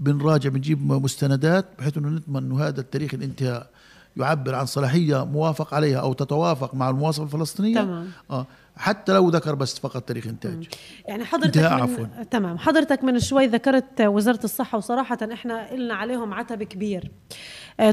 بنراجع 0.00 0.50
بنجيب 0.50 0.92
مستندات 0.92 1.66
بحيث 1.78 1.98
إنه 1.98 2.08
نضمن 2.08 2.36
إنه 2.36 2.60
هذا 2.60 2.80
التاريخ 2.80 3.14
الانتهاء 3.14 3.70
يعبر 4.16 4.54
عن 4.54 4.66
صلاحية 4.66 5.24
موافق 5.24 5.74
عليها 5.74 5.98
أو 5.98 6.12
تتوافق 6.12 6.74
مع 6.74 6.90
المواصفة 6.90 7.24
الفلسطينية. 7.24 7.74
تمام. 7.74 8.08
آه 8.30 8.46
حتى 8.76 9.12
لو 9.12 9.28
ذكر 9.28 9.54
بس 9.54 9.78
فقط 9.78 10.02
تاريخ 10.02 10.26
إنتاج. 10.26 10.68
يعني 11.08 11.24
حضرتك 11.24 11.58
من 11.58 11.64
عفواً. 11.64 12.06
تمام. 12.30 12.58
حضرتك 12.58 13.04
من 13.04 13.20
شوي 13.20 13.46
ذكرت 13.46 14.00
وزارة 14.00 14.40
الصحة 14.44 14.78
وصراحة 14.78 15.18
إحنا 15.32 15.70
قلنا 15.70 15.94
عليهم 15.94 16.34
عتب 16.34 16.62
كبير. 16.62 17.10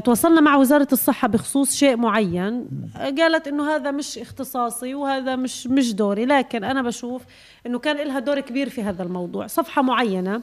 تواصلنا 0.04 0.40
مع 0.40 0.56
وزارة 0.56 0.88
الصحة 0.92 1.28
بخصوص 1.28 1.76
شيء 1.76 1.96
معين. 1.96 2.66
آه 2.96 3.10
قالت 3.10 3.48
إنه 3.48 3.74
هذا 3.74 3.90
مش 3.90 4.18
اختصاصي 4.18 4.94
وهذا 4.94 5.36
مش 5.36 5.66
مش 5.66 5.94
دوري 5.94 6.24
لكن 6.26 6.64
أنا 6.64 6.82
بشوف 6.82 7.22
إنه 7.66 7.78
كان 7.78 7.96
لها 7.96 8.18
دور 8.18 8.40
كبير 8.40 8.68
في 8.68 8.82
هذا 8.82 9.02
الموضوع. 9.02 9.46
صفحة 9.46 9.82
معينة 9.82 10.42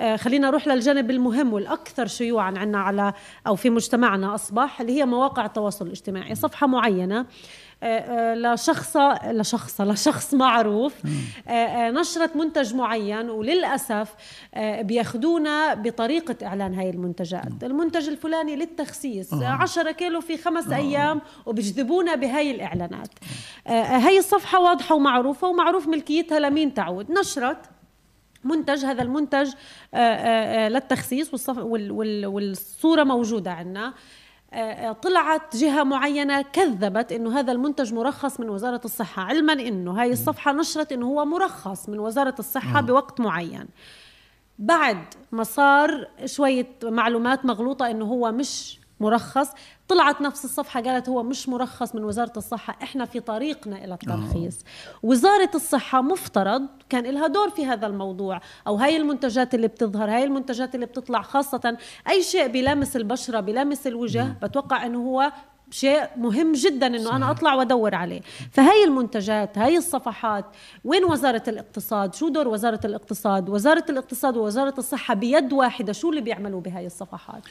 آه 0.00 0.16
خلينا 0.16 0.48
نروح 0.48 0.68
للجانب 0.68 1.10
المهم 1.10 1.52
والأكثر 1.52 2.06
شيوعا 2.06 2.58
عندنا 2.58 2.78
على 2.78 3.12
أو 3.46 3.54
في 3.54 3.70
مجتمعنا 3.70 4.34
أصبح 4.34 4.80
اللي 4.80 4.92
هي 5.00 5.06
مواقع 5.06 5.46
التواصل 5.46 5.86
الاجتماعي. 5.86 6.34
صفحة 6.34 6.66
معينة 6.66 7.18
آه، 7.20 7.24
آه، 7.24 7.26
لشخصة 8.34 9.32
لشخصة 9.32 9.84
لشخص 9.84 10.34
معروف. 10.34 10.94
آه، 11.48 11.50
آه، 11.50 11.90
نشرت 11.90 12.36
منتج 12.36 12.74
معين 12.74 13.30
وللأسف 13.30 14.14
آه، 14.54 14.82
بياخدونا 14.82 15.74
بطريقة 15.74 16.46
إعلان 16.46 16.74
هاي 16.74 16.90
المنتجات. 16.90 17.64
المنتج 17.64 18.08
الفلاني 18.08 18.56
للتخسيس 18.56 19.32
آه. 19.34 19.46
10 19.46 19.90
كيلو 19.90 20.20
في 20.20 20.36
خمس 20.36 20.72
أيام 20.72 21.20
وبيجذبونا 21.46 22.14
بهاي 22.14 22.50
الإعلانات. 22.50 23.10
هاي 23.66 24.18
الصفحة 24.18 24.60
واضحة 24.60 24.94
ومعروفة 24.94 25.48
ومعروف 25.48 25.88
ملكيتها 25.88 26.38
لمين 26.38 26.74
تعود. 26.74 27.10
نشرت 27.12 27.58
منتج 28.44 28.84
هذا 28.84 29.02
المنتج 29.02 29.50
للتخسيس 30.74 31.32
والصف 31.32 31.58
وال- 31.58 31.90
وال- 31.92 32.26
والصورة 32.26 33.04
موجودة 33.04 33.50
عندنا 33.52 33.94
طلعت 35.02 35.56
جهة 35.56 35.82
معينة 35.82 36.42
كذبت 36.42 37.12
إنه 37.12 37.38
هذا 37.38 37.52
المنتج 37.52 37.94
مرخص 37.94 38.40
من 38.40 38.48
وزارة 38.48 38.80
الصحة. 38.84 39.22
علما 39.22 39.52
إنه 39.52 40.00
هاي 40.00 40.12
الصفحة 40.12 40.52
نشرت 40.52 40.92
إنه 40.92 41.06
هو 41.06 41.24
مرخص 41.24 41.88
من 41.88 41.98
وزارة 41.98 42.34
الصحة 42.38 42.80
بوقت 42.80 43.20
معين. 43.20 43.68
بعد 44.58 45.04
ما 45.32 45.44
صار 45.44 46.08
شوية 46.24 46.68
معلومات 46.84 47.44
مغلوطة 47.44 47.90
إنه 47.90 48.04
هو 48.04 48.32
مش 48.32 48.77
مرخص. 49.00 49.48
طلعت 49.88 50.20
نفس 50.20 50.44
الصفحة 50.44 50.80
قالت 50.80 51.08
هو 51.08 51.22
مش 51.22 51.48
مرخص 51.48 51.94
من 51.94 52.04
وزارة 52.04 52.32
الصحة 52.36 52.76
إحنا 52.82 53.04
في 53.04 53.20
طريقنا 53.20 53.84
إلى 53.84 53.94
الترخيص. 53.94 54.58
وزارة 55.02 55.50
الصحة 55.54 56.02
مفترض 56.02 56.66
كان 56.88 57.04
لها 57.04 57.26
دور 57.26 57.50
في 57.50 57.66
هذا 57.66 57.86
الموضوع 57.86 58.40
أو 58.66 58.76
هاي 58.76 58.96
المنتجات 58.96 59.54
اللي 59.54 59.68
بتظهر 59.68 60.10
هاي 60.10 60.24
المنتجات 60.24 60.74
اللي 60.74 60.86
بتطلع 60.86 61.22
خاصة 61.22 61.76
أي 62.08 62.22
شيء 62.22 62.46
بيلامس 62.46 62.96
البشرة 62.96 63.40
بيلامس 63.40 63.86
الوجه 63.86 64.34
بتوقع 64.42 64.86
أنه 64.86 64.98
هو 64.98 65.32
شيء 65.70 66.08
مهم 66.16 66.52
جدا 66.52 66.86
إنه 66.86 67.16
أنا 67.16 67.30
أطلع 67.30 67.54
وأدور 67.54 67.94
عليه. 67.94 68.20
فهي 68.52 68.84
المنتجات 68.84 69.58
هاي 69.58 69.76
الصفحات 69.76 70.44
وين 70.84 71.04
وزارة 71.04 71.42
الاقتصاد؟ 71.48 72.14
شو 72.14 72.28
دور 72.28 72.48
وزارة 72.48 72.80
الاقتصاد؟ 72.84 73.48
وزارة 73.48 73.84
الاقتصاد 73.90 74.36
ووزارة 74.36 74.74
الصحة 74.78 75.14
بيد 75.14 75.52
واحدة 75.52 75.92
شو 75.92 76.10
اللي 76.10 76.20
بيعملوا 76.20 76.60
بهاي 76.60 76.86
الصفحات؟ 76.86 77.42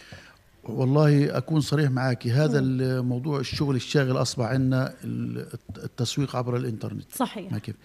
والله 0.70 1.38
أكون 1.38 1.62
صريح 1.62 1.92
معك 1.92 2.28
هذا 2.28 2.60
الموضوع 2.60 3.40
الشغل 3.40 3.76
الشاغل 3.76 4.18
أصبح 4.18 4.46
عندنا 4.46 4.94
التسويق 5.84 6.36
عبر 6.36 6.58
الإنترنت. 6.58 7.06
صحيح. 7.16 7.52
ما 7.52 7.60
كيف؟ 7.60 7.76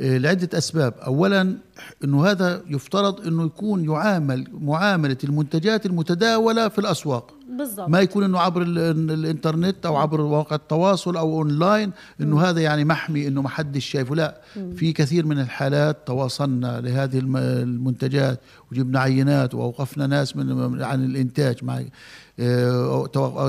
لعدة 0.00 0.58
أسباب. 0.58 0.94
أولا 1.06 1.56
أنه 2.04 2.26
هذا 2.26 2.62
يفترض 2.68 3.26
أنه 3.26 3.44
يكون 3.44 3.84
يعامل 3.84 4.46
معاملة 4.60 5.16
المنتجات 5.24 5.86
المتداولة 5.86 6.68
في 6.68 6.78
الأسواق. 6.78 7.34
بالضبط. 7.58 7.88
ما 7.88 8.00
يكون 8.00 8.24
إنه 8.24 8.38
عبر 8.38 8.62
ال- 8.62 8.78
ال- 8.78 9.10
الإنترنت 9.10 9.86
أو 9.86 9.96
عبر 9.96 10.22
مواقع 10.22 10.56
التواصل 10.56 11.16
أو 11.16 11.32
أونلاين 11.38 11.90
إنه 12.20 12.40
هذا 12.40 12.60
يعني 12.60 12.84
محمي 12.84 13.28
إنه 13.28 13.42
ما 13.42 13.48
حدش 13.48 13.84
شايفه. 13.84 14.14
لا 14.14 14.40
في 14.76 14.92
كثير 14.92 15.26
من 15.26 15.38
الحالات 15.40 15.96
تواصلنا 16.06 16.80
لهذه 16.80 17.18
الم- 17.18 17.36
المنتجات 17.36 18.40
وجبنا 18.72 19.00
عينات 19.00 19.54
وأوقفنا 19.54 20.06
ناس 20.06 20.36
من 20.36 20.82
عن 20.82 21.04
الإنتاج. 21.04 21.64
مع 21.64 21.80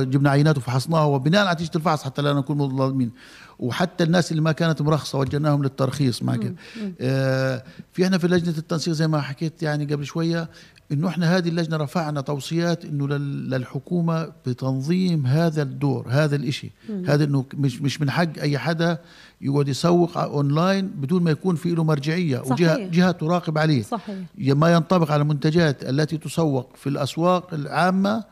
جبنا 0.04 0.30
عينات 0.30 0.58
وفحصناها 0.58 1.04
وبناء 1.06 1.42
على 1.46 1.54
نتيجة 1.54 1.72
الفحص 1.76 2.04
حتى 2.04 2.22
لا 2.22 2.34
نكون 2.34 2.58
مظلمين. 2.58 3.12
وحتى 3.60 4.04
الناس 4.04 4.32
اللي 4.32 4.42
ما 4.42 4.52
كانت 4.52 4.82
مرخصة 4.82 5.20
وجهناهم 5.20 5.64
للترخيص 5.64 6.24
مع 6.24 6.36
كده 6.36 6.56
آه، 7.02 7.64
في 7.94 8.06
إحنا 8.06 8.18
في 8.18 8.28
لجنة 8.28 8.58
التنسيق 8.58 8.94
زي 8.94 9.08
ما 9.08 9.22
حكيت 9.22 9.64
يعني 9.64 9.86
قبل 9.86 10.06
شوية 10.06 10.50
إنه 10.92 11.08
إحنا 11.08 11.38
هذه 11.38 11.50
اللجنة 11.50 11.78
رفعنا 11.78 12.22
توصيات 12.22 12.86
إنه 12.86 13.08
لل- 13.08 13.50
للحكومة 13.50 14.32
بتنظيم 14.46 15.26
هذا 15.26 15.62
الدور 15.62 16.06
هذا 16.10 16.36
الإشي. 16.36 16.72
هذا 17.08 17.24
إنه 17.24 17.46
مش 17.54 17.82
مش 17.82 18.02
من 18.02 18.10
حق 18.12 18.40
أي 18.42 18.58
حدا 18.58 18.98
يقعد 19.42 19.68
يسوق 19.68 20.18
أونلاين 20.18 20.88
بدون 20.88 21.24
ما 21.24 21.32
يكون 21.32 21.56
في 21.56 21.70
له 21.76 21.84
مرجعية 21.84 22.40
وجهه 22.40 22.74
صحيح. 22.76 22.88
جهة 22.90 23.12
تراقب 23.12 23.58
عليه. 23.58 23.82
صحيح. 23.84 24.16
ما 24.38 24.74
ينطبق 24.74 25.12
على 25.12 25.22
المنتجات 25.22 25.84
التي 25.84 26.18
تسوق 26.18 26.70
في 26.76 26.90
الأسواق 26.90 27.54
العامة 27.54 28.24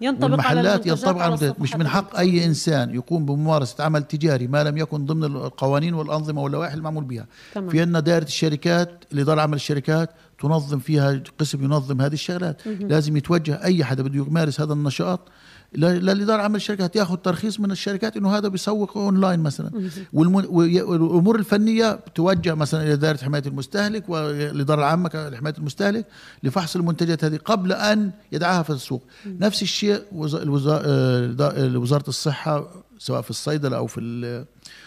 ينطبق 0.00 0.24
على 0.24 0.32
والمحلات 0.32 0.86
المنتجات 0.86 0.86
ينطبق 0.86 1.08
على 1.08 1.22
على 1.22 1.34
المنتجات 1.34 1.60
مش 1.60 1.74
من 1.74 1.88
حق 1.88 2.16
أي 2.16 2.44
إنسان 2.44 2.94
يقوم 2.94 3.26
بممارسة 3.26 3.84
عمل 3.84 4.02
تجاري 4.02 4.46
ما 4.46 4.64
لم 4.64 4.78
يكن 4.78 5.06
ضمن 5.06 5.24
القوانين 5.24 5.94
والأنظمة 5.94 6.42
واللوائح 6.42 6.72
المعمول 6.72 7.04
بها. 7.04 7.26
تمام. 7.54 7.68
في 7.68 7.80
عندنا 7.80 8.00
دائرة 8.00 8.24
الشركات 8.24 9.04
الاداره 9.12 9.40
عمل 9.40 9.54
الشركات 9.54 10.10
تنظم 10.40 10.78
فيها 10.78 11.22
قسم 11.38 11.64
ينظم 11.64 12.00
هذه 12.00 12.12
الشغلات. 12.12 12.62
لازم 12.66 13.16
يتوجه 13.16 13.64
أي 13.64 13.84
حدا 13.84 14.02
بده 14.02 14.18
يمارس 14.18 14.60
هذا 14.60 14.72
النشاط 14.72 15.20
للاداره 15.74 16.42
عمل 16.42 16.56
الشركات 16.56 16.96
ياخذ 16.96 17.16
ترخيص 17.16 17.60
من 17.60 17.70
الشركات 17.70 18.16
إنه 18.16 18.36
هذا 18.36 18.48
بيسوق 18.48 18.96
اونلاين 18.96 19.40
مثلا. 19.40 19.70
والأمور 20.12 21.36
الفنية 21.38 22.00
توجه 22.14 22.54
مثلا 22.54 22.82
إلى 22.82 22.96
دائره 22.96 23.16
حماية 23.18 23.42
المستهلك 23.46 24.08
والإدارة 24.08 24.78
العامة 24.78 25.10
لحماية 25.32 25.54
المستهلك 25.58 26.06
لفحص 26.42 26.76
المنتجات 26.76 27.24
هذه 27.24 27.36
قبل 27.44 27.72
أن 27.72 28.10
يدعاها 28.32 28.62
في 28.62 28.70
السوق. 28.70 29.02
نفس 29.26 29.62
الشيء 29.62 30.02
وزاره 31.76 32.08
الصحة 32.08 32.70
سواء 32.98 33.20
في 33.22 33.30
الصيدلة 33.30 33.76
أو 33.76 33.86
في 33.86 34.00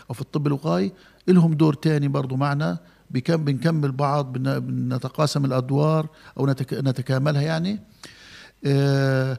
أو 0.10 0.14
في 0.14 0.22
الطب 0.22 0.48
الوقائي 0.48 0.92
لهم 1.28 1.54
دور 1.54 1.74
تاني 1.74 2.08
برضو 2.08 2.36
معنا. 2.36 2.78
بكم 3.12 3.36
بنكمل 3.46 3.92
بعض 3.92 4.34
بن- 4.34 4.60
بنتقاسم 4.60 5.46
الأدوار 5.46 6.08
أو 6.38 6.48
نتك- 6.48 6.74
نتكاملها 6.74 7.42
يعني. 7.42 7.80
آه، 8.66 9.38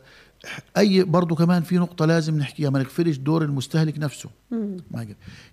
أي 0.76 1.02
برضو 1.04 1.34
كمان 1.34 1.62
في 1.62 1.78
نقطة 1.78 2.04
لازم 2.06 2.38
نحكيها. 2.38 2.70
ما 2.70 2.78
نغفلش 2.78 3.16
دور 3.16 3.42
المستهلك 3.44 3.98
نفسه. 3.98 4.30
ما. 4.90 5.06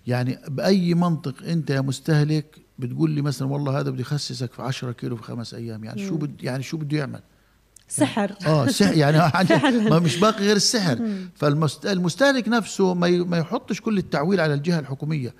يعني 0.06 0.38
بأي 0.48 0.94
منطق 0.94 1.34
أنت 1.46 1.70
يا 1.70 1.80
مستهلك 1.80 2.56
بتقول 2.78 3.10
لي 3.10 3.22
مثلا 3.22 3.48
والله 3.48 3.80
هذا 3.80 3.90
بده 3.90 4.00
يخسسك 4.00 4.52
في 4.52 4.62
10 4.62 4.92
كيلو 4.92 5.16
في 5.16 5.22
خمس 5.22 5.54
أيام. 5.54 5.84
يعني 5.84 6.06
شو 6.06 6.16
بد 6.16 6.42
يعني 6.44 6.62
شو 6.62 6.76
بده 6.76 6.98
يعمل؟ 6.98 7.20
سحر. 7.88 8.32
آه 8.46 8.66
سحر. 8.66 8.96
يعني 8.96 9.18
عن- 9.34 9.88
ما 9.90 9.98
مش 9.98 10.16
باقي 10.16 10.44
غير 10.44 10.56
السحر. 10.56 10.98
فالمستهلك 11.34 12.48
نفسه 12.48 12.94
ما 12.94 13.08
ما 13.10 13.38
يحطش 13.38 13.80
كل 13.80 13.98
التعويل 13.98 14.40
على 14.40 14.54
الجهة 14.54 14.78
الحكومية. 14.78 15.34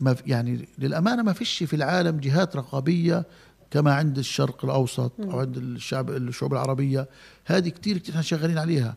ما 0.00 0.16
يعني 0.26 0.68
للأمانة 0.78 1.22
ما 1.22 1.32
فيش 1.32 1.62
في 1.62 1.76
العالم 1.76 2.16
جهات 2.20 2.56
رقابية 2.56 3.24
كما 3.70 3.94
عند 3.94 4.18
الشرق 4.18 4.64
الأوسط 4.64 5.12
أو 5.20 5.40
عند 5.40 5.56
الشعب 5.56 6.10
الشعوب 6.10 6.52
العربية. 6.52 7.08
هذه 7.44 7.68
كتير 7.68 8.02
إحنا 8.10 8.22
شغالين 8.22 8.58
عليها. 8.58 8.96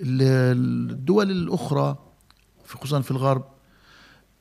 ال- 0.00 0.90
الدول 0.90 1.30
الأخرى 1.30 1.98
في 2.64 2.76
خصوصا 2.76 3.00
في 3.00 3.10
الغرب 3.10 3.44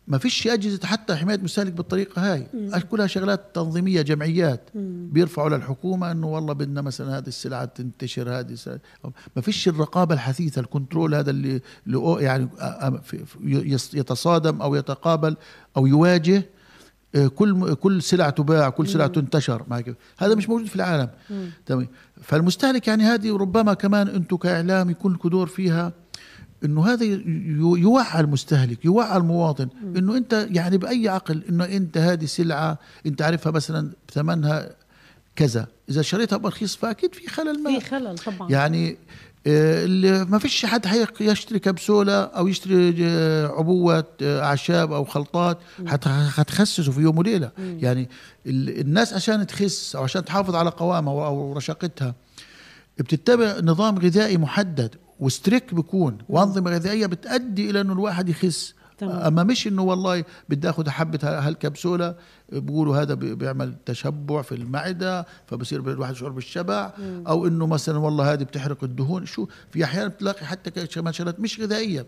ما 0.07 0.17
فيش 0.17 0.47
أجهزة 0.47 0.79
حتى 0.87 1.15
حماية 1.15 1.37
المستهلك 1.37 1.73
بالطريقة 1.73 2.33
هاي. 2.33 2.47
كلها 2.89 3.07
شغلات 3.07 3.55
تنظيمية 3.55 4.01
جمعيات؟ 4.01 4.69
بيرفعوا 5.11 5.49
للحكومه 5.49 6.11
إنه 6.11 6.27
والله 6.27 6.53
بدنا 6.53 6.81
مثلا 6.81 7.17
هذه 7.17 7.27
السلعة 7.27 7.65
تنتشر 7.65 8.29
هذه 8.39 8.51
السلعة. 8.51 8.79
ما 9.35 9.41
فيش 9.41 9.67
الرقابة 9.67 10.13
الحثيثة 10.13 10.61
الكنترول 10.61 11.15
هذا 11.15 11.29
اللي, 11.29 11.61
يعني 12.19 12.49
يتصادم 13.93 14.61
أو 14.61 14.75
يتقابل 14.75 15.37
أو 15.77 15.87
يواجه 15.87 16.43
كل 17.35 17.73
كل 17.73 18.01
سلعة 18.01 18.29
تباع 18.29 18.69
كل 18.69 18.87
سلعة 18.87 19.07
تنتشر. 19.07 19.63
ما. 19.67 19.83
هذا 20.17 20.35
مش 20.35 20.49
موجود 20.49 20.67
في 20.67 20.75
العالم. 20.75 21.09
تمام. 21.65 21.87
فالمستهلك 22.21 22.87
يعني 22.87 23.03
هذه 23.03 23.37
ربما 23.37 23.73
كمان 23.73 24.07
أنتم 24.07 24.37
كإعلام 24.37 24.89
يكون 24.89 25.13
لكم 25.13 25.29
دور 25.29 25.47
فيها 25.47 25.93
إنه 26.65 26.85
هذا 26.87 27.05
يوعى 27.77 28.19
المستهلك 28.19 28.85
يوعى 28.85 29.17
المواطن 29.17 29.67
إنه 29.97 30.17
أنت 30.17 30.47
يعني 30.51 30.77
بأي 30.77 31.09
عقل 31.09 31.43
إنه 31.49 31.65
أنت 31.65 31.97
هذه 31.97 32.25
سلعة 32.25 32.79
أنت 33.05 33.21
عارفها 33.21 33.51
مثلا 33.51 33.91
ثمنها 34.13 34.69
كذا. 35.35 35.67
إذا 35.89 36.01
شريتها 36.01 36.37
برخيص 36.37 36.75
فأكيد 36.75 37.15
في 37.15 37.27
خلل 37.27 37.63
ما. 37.63 37.79
في 37.79 37.85
خلل 37.85 38.17
طبعا. 38.17 38.51
يعني 38.51 38.89
آه، 38.91 38.97
اللي 39.47 40.25
ما 40.25 40.39
فيش 40.39 40.65
حد 40.65 40.85
يشتري 41.21 41.59
كبسولة 41.59 42.13
أو 42.23 42.47
يشتري 42.47 42.95
آه، 43.05 43.47
عبوة 43.47 44.05
آه، 44.21 44.41
أعشاب 44.43 44.91
أو 44.93 45.05
خلطات 45.05 45.57
حت- 45.87 46.07
حتخسسه 46.07 46.91
في 46.91 47.01
يوم 47.01 47.17
وليلة. 47.17 47.51
يعني 47.57 48.09
ال- 48.45 48.79
الناس 48.79 49.13
عشان 49.13 49.47
تخس 49.47 49.95
أو 49.95 50.03
عشان 50.03 50.25
تحافظ 50.25 50.55
على 50.55 50.69
قوامها 50.69 51.13
أو 51.13 51.25
أو 51.25 51.53
رشاقتها 51.53 52.15
بتتبع 52.99 53.59
نظام 53.63 53.99
غذائي 53.99 54.37
محدد 54.37 54.95
وستريك 55.19 55.73
بيكون. 55.73 56.17
وأنظمة 56.29 56.71
غذائية 56.71 57.05
بتؤدي 57.05 57.69
إلى 57.69 57.81
إنه 57.81 57.93
الواحد 57.93 58.29
يخس. 58.29 58.73
تمام. 58.97 59.17
أما 59.21 59.43
مش 59.43 59.67
إنه 59.67 59.81
والله 59.81 60.23
بدي 60.49 60.69
آخذ 60.69 60.89
حبة 60.89 61.19
هالكبسولة 61.23 62.15
بيقولوا 62.51 62.97
هذا 62.97 63.13
بي- 63.13 63.35
بيعمل 63.35 63.75
تشبع 63.85 64.41
في 64.41 64.55
المعدة 64.55 65.25
فبصير 65.47 65.79
الواحد 65.79 66.13
يشعر 66.13 66.29
بالشبع. 66.29 66.91
أو 67.27 67.47
إنه 67.47 67.67
مثلا 67.67 67.97
والله 67.97 68.33
هذه 68.33 68.43
بتحرق 68.43 68.83
الدهون. 68.83 69.25
شو؟ 69.25 69.47
في 69.71 69.83
أحيانا 69.83 70.07
بتلاقي 70.07 70.45
حتى 70.45 70.85
كمان 70.85 71.13
شغلات 71.13 71.39
مش 71.39 71.59
غذائية. 71.61 72.05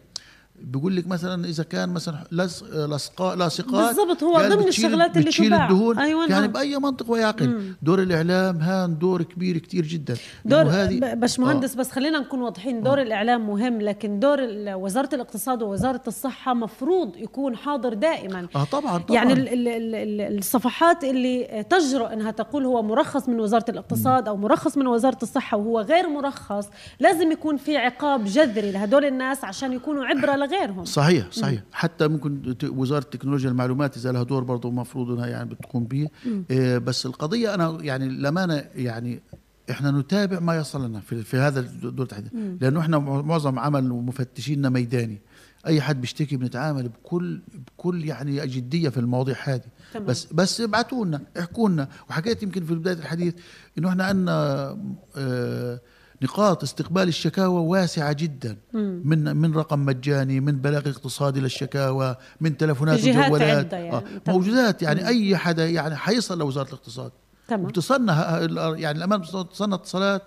بيقول 0.61 0.95
لك 0.95 1.07
مثلا 1.07 1.45
إذا 1.45 1.63
كان 1.63 1.89
مثلا 1.89 2.23
لص 2.31 2.63
لصقاء 2.63 3.35
لاصقات 3.35 3.95
بالضبط، 3.95 4.23
هو 4.23 4.37
ضمن 4.37 4.67
الشغلات 4.67 5.17
اللي 5.17 5.29
بتشيل. 5.29 5.53
الدهون. 5.53 5.99
أيوة 5.99 6.21
يعني 6.21 6.41
نعم. 6.41 6.51
بأي 6.51 6.77
منطق 6.77 7.11
ويعقل 7.11 7.73
دور 7.81 8.01
الإعلام 8.01 8.57
هان 8.57 8.97
دور 8.97 9.23
كبير 9.23 9.57
كتير 9.57 9.85
جدا. 9.85 10.17
دور 10.45 10.63
باش 11.13 11.39
مهندس 11.39 11.75
بس 11.75 11.91
خلينا 11.91 12.19
نكون 12.19 12.41
واضحين. 12.41 12.83
دور 12.83 13.01
الإعلام 13.01 13.47
مهم 13.47 13.81
لكن 13.81 14.19
دور 14.19 14.37
وزارة 14.73 15.15
الاقتصاد 15.15 15.63
ووزارة 15.63 16.01
الصحة 16.07 16.53
مفروض 16.53 17.17
يكون 17.17 17.55
حاضر 17.55 17.93
دائما. 17.93 18.47
آه 18.55 18.63
طبعا 18.63 18.97
طبعا. 18.97 19.17
يعني 19.17 19.33
ال 19.33 19.47
ال 19.47 19.67
ال 19.67 19.95
ال 19.95 20.37
الصفحات 20.37 21.03
اللي 21.03 21.65
تجرؤ 21.69 22.13
إنها 22.13 22.31
تقول 22.31 22.65
هو 22.65 22.83
مرخص 22.83 23.29
من 23.29 23.39
وزارة 23.39 23.65
الاقتصاد 23.69 24.27
أو 24.27 24.37
مرخص 24.37 24.77
من 24.77 24.87
وزارة 24.87 25.17
الصحة 25.23 25.57
وهو 25.57 25.79
غير 25.79 26.09
مرخص 26.09 26.67
لازم 26.99 27.31
يكون 27.31 27.57
في 27.57 27.77
عقاب 27.77 28.25
جذري 28.25 28.71
لهدول 28.71 29.05
الناس 29.05 29.43
عشان 29.43 29.73
يكونوا 29.73 30.05
عبرة 30.05 30.35
لغيرهم 30.49 30.85
صحيح 30.85 31.31
صحيح. 31.31 31.63
حتى 31.71 32.07
ممكن 32.07 32.55
وزارة 32.63 33.03
تكنولوجيا 33.03 33.49
المعلومات 33.49 33.97
إذا 33.97 34.11
لها 34.11 34.23
دور 34.23 34.43
برضه 34.43 34.69
المفروض 34.69 35.11
إنها 35.11 35.27
يعني 35.27 35.49
بتقوم 35.49 35.83
به 35.83 36.09
إيه 36.51 36.77
بس 36.77 37.05
القضية 37.05 37.53
أنا 37.53 37.77
يعني 37.81 38.05
الامانه 38.05 38.65
يعني 38.75 39.21
إحنا 39.71 39.91
نتابع 39.91 40.39
ما 40.39 40.57
يصل 40.57 40.85
لنا 40.87 40.99
في, 40.99 41.23
في 41.23 41.37
هذا 41.37 41.59
الدور 41.59 42.03
التحديد. 42.03 42.57
لأنه 42.61 42.79
إحنا 42.79 42.99
معظم 42.99 43.59
عمل 43.59 43.83
مفتشيننا 43.89 44.69
ميداني. 44.69 45.21
أي 45.67 45.81
حد 45.81 46.01
بيشتكي 46.01 46.37
بنتعامل 46.37 46.89
بكل 46.89 47.41
بكل 47.67 48.05
يعني 48.05 48.47
جديه 48.47 48.89
في 48.89 48.99
المواضيع 48.99 49.35
هذه. 49.43 49.61
تمام. 49.93 50.05
بس 50.05 50.25
بس 50.33 50.61
ابعتوا 50.61 51.05
لنا 51.05 51.21
احكوا 51.39 51.69
لنا 51.69 51.89
وحكيت 52.09 52.43
يمكن 52.43 52.65
في 52.65 52.75
بداية 52.75 52.95
الحديث 52.95 53.33
إنه 53.77 53.89
إحنا 53.89 54.03
عندنا 54.03 54.77
آه 55.17 55.79
نقاط 56.21 56.63
استقبال 56.63 57.07
الشكاوى 57.07 57.61
واسعة 57.61 58.13
جدا. 58.13 58.57
من 58.73 59.37
من 59.37 59.53
رقم 59.53 59.79
مجاني 59.85 60.39
من 60.39 60.55
بلاغ 60.61 60.89
اقتصادي 60.89 61.39
للشكاوى 61.39 62.15
من 62.41 62.57
تلفونات 62.57 62.99
وجوالات 63.03 63.41
عدة 63.65 63.77
يعني. 63.77 63.95
آه. 63.95 64.03
موجودات 64.27 64.81
يعني 64.81 65.07
أي 65.07 65.37
حدا 65.37 65.69
يعني 65.69 65.95
حيصل 65.95 66.39
لوزارة 66.39 66.67
الاقتصاد. 66.67 67.11
تمام. 67.47 67.67
بتصلنا 67.67 68.13
ه- 68.13 68.45
ه- 68.45 68.75
يعني 68.77 68.97
الامانه 68.97 69.23
بتصلنا 69.43 69.75
اتصالات 69.75 70.21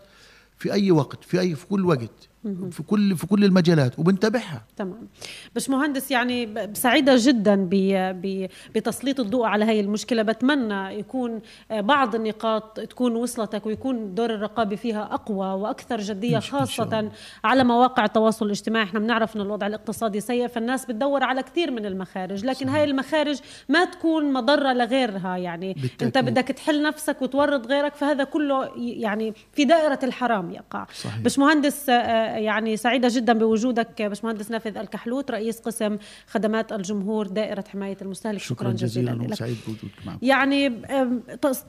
في 0.58 0.72
أي 0.72 0.90
وقت 0.90 1.24
في 1.24 1.40
أي 1.40 1.54
في 1.54 1.66
كل 1.66 1.86
وقت. 1.86 2.28
في 2.70 2.82
كل 2.82 3.16
في 3.16 3.26
كل 3.26 3.44
المجالات 3.44 3.98
وبنتابعها. 3.98 4.62
تمام. 4.76 5.08
باش 5.54 5.70
مهندس 5.70 6.10
يعني 6.10 6.54
سعيدة 6.74 7.14
جدا 7.18 7.54
ب- 7.70 8.20
ب- 8.22 8.48
بتسليط 8.74 9.20
الضوء 9.20 9.46
على 9.46 9.64
هاي 9.64 9.80
المشكلة. 9.80 10.22
بتمنى 10.22 10.98
يكون 10.98 11.40
آه، 11.70 11.80
بعض 11.80 12.14
النقاط 12.14 12.80
تكون 12.80 13.16
وصلتك 13.16 13.66
ويكون 13.66 14.14
دور 14.14 14.30
الرقابة 14.34 14.76
فيها 14.76 15.02
أقوى 15.14 15.46
وأكثر 15.46 16.00
جدية 16.00 16.36
إن 16.36 16.40
شاء- 16.40 16.60
إن 16.60 16.66
شاء 16.66 16.86
خاصة 16.86 16.98
الله. 17.00 17.12
على 17.44 17.64
مواقع 17.64 18.04
التواصل 18.04 18.46
الاجتماعي. 18.46 18.84
إحنا 18.84 19.00
بنعرف 19.00 19.36
أن 19.36 19.40
الوضع 19.40 19.66
الاقتصادي 19.66 20.20
سيء 20.20 20.46
فالناس 20.46 20.86
بتدور 20.86 21.24
على 21.24 21.42
كثير 21.42 21.70
من 21.70 21.86
المخارج. 21.86 22.44
لكن 22.44 22.68
هاي 22.68 22.84
المخارج 22.84 23.40
ما 23.68 23.84
تكون 23.84 24.32
مضرة 24.32 24.72
لغيرها. 24.72 25.36
يعني 25.36 25.72
بالتأكيد. 25.72 26.02
أنت 26.02 26.18
بدك 26.18 26.48
تحل 26.48 26.82
نفسك 26.82 27.22
وتورط 27.22 27.66
غيرك 27.66 27.94
فهذا 27.94 28.24
كله 28.24 28.70
يعني 28.76 29.34
في 29.52 29.64
دائرة 29.64 29.98
الحرام 30.02 30.50
يقع. 30.50 30.86
صحيح. 30.94 31.18
باشمهندس 31.18 31.88
آه، 31.88 32.31
يعني 32.38 32.76
سعيدة 32.76 33.08
جدا 33.10 33.32
بوجودك 33.32 34.02
باشمهندس 34.02 34.50
نافذ 34.50 34.76
الكحلوت 34.76 35.30
رئيس 35.30 35.60
قسم 35.60 35.98
خدمات 36.26 36.72
الجمهور 36.72 37.26
دائرة 37.26 37.64
حماية 37.72 37.96
المستهلك. 38.02 38.40
شكرا 38.40 38.70
جزيلا 38.70 39.10
لك. 39.10 39.30
وسعيد 39.30 39.56
بوجودك 39.66 40.06
معكم 40.06 40.18
يعني 40.22 40.70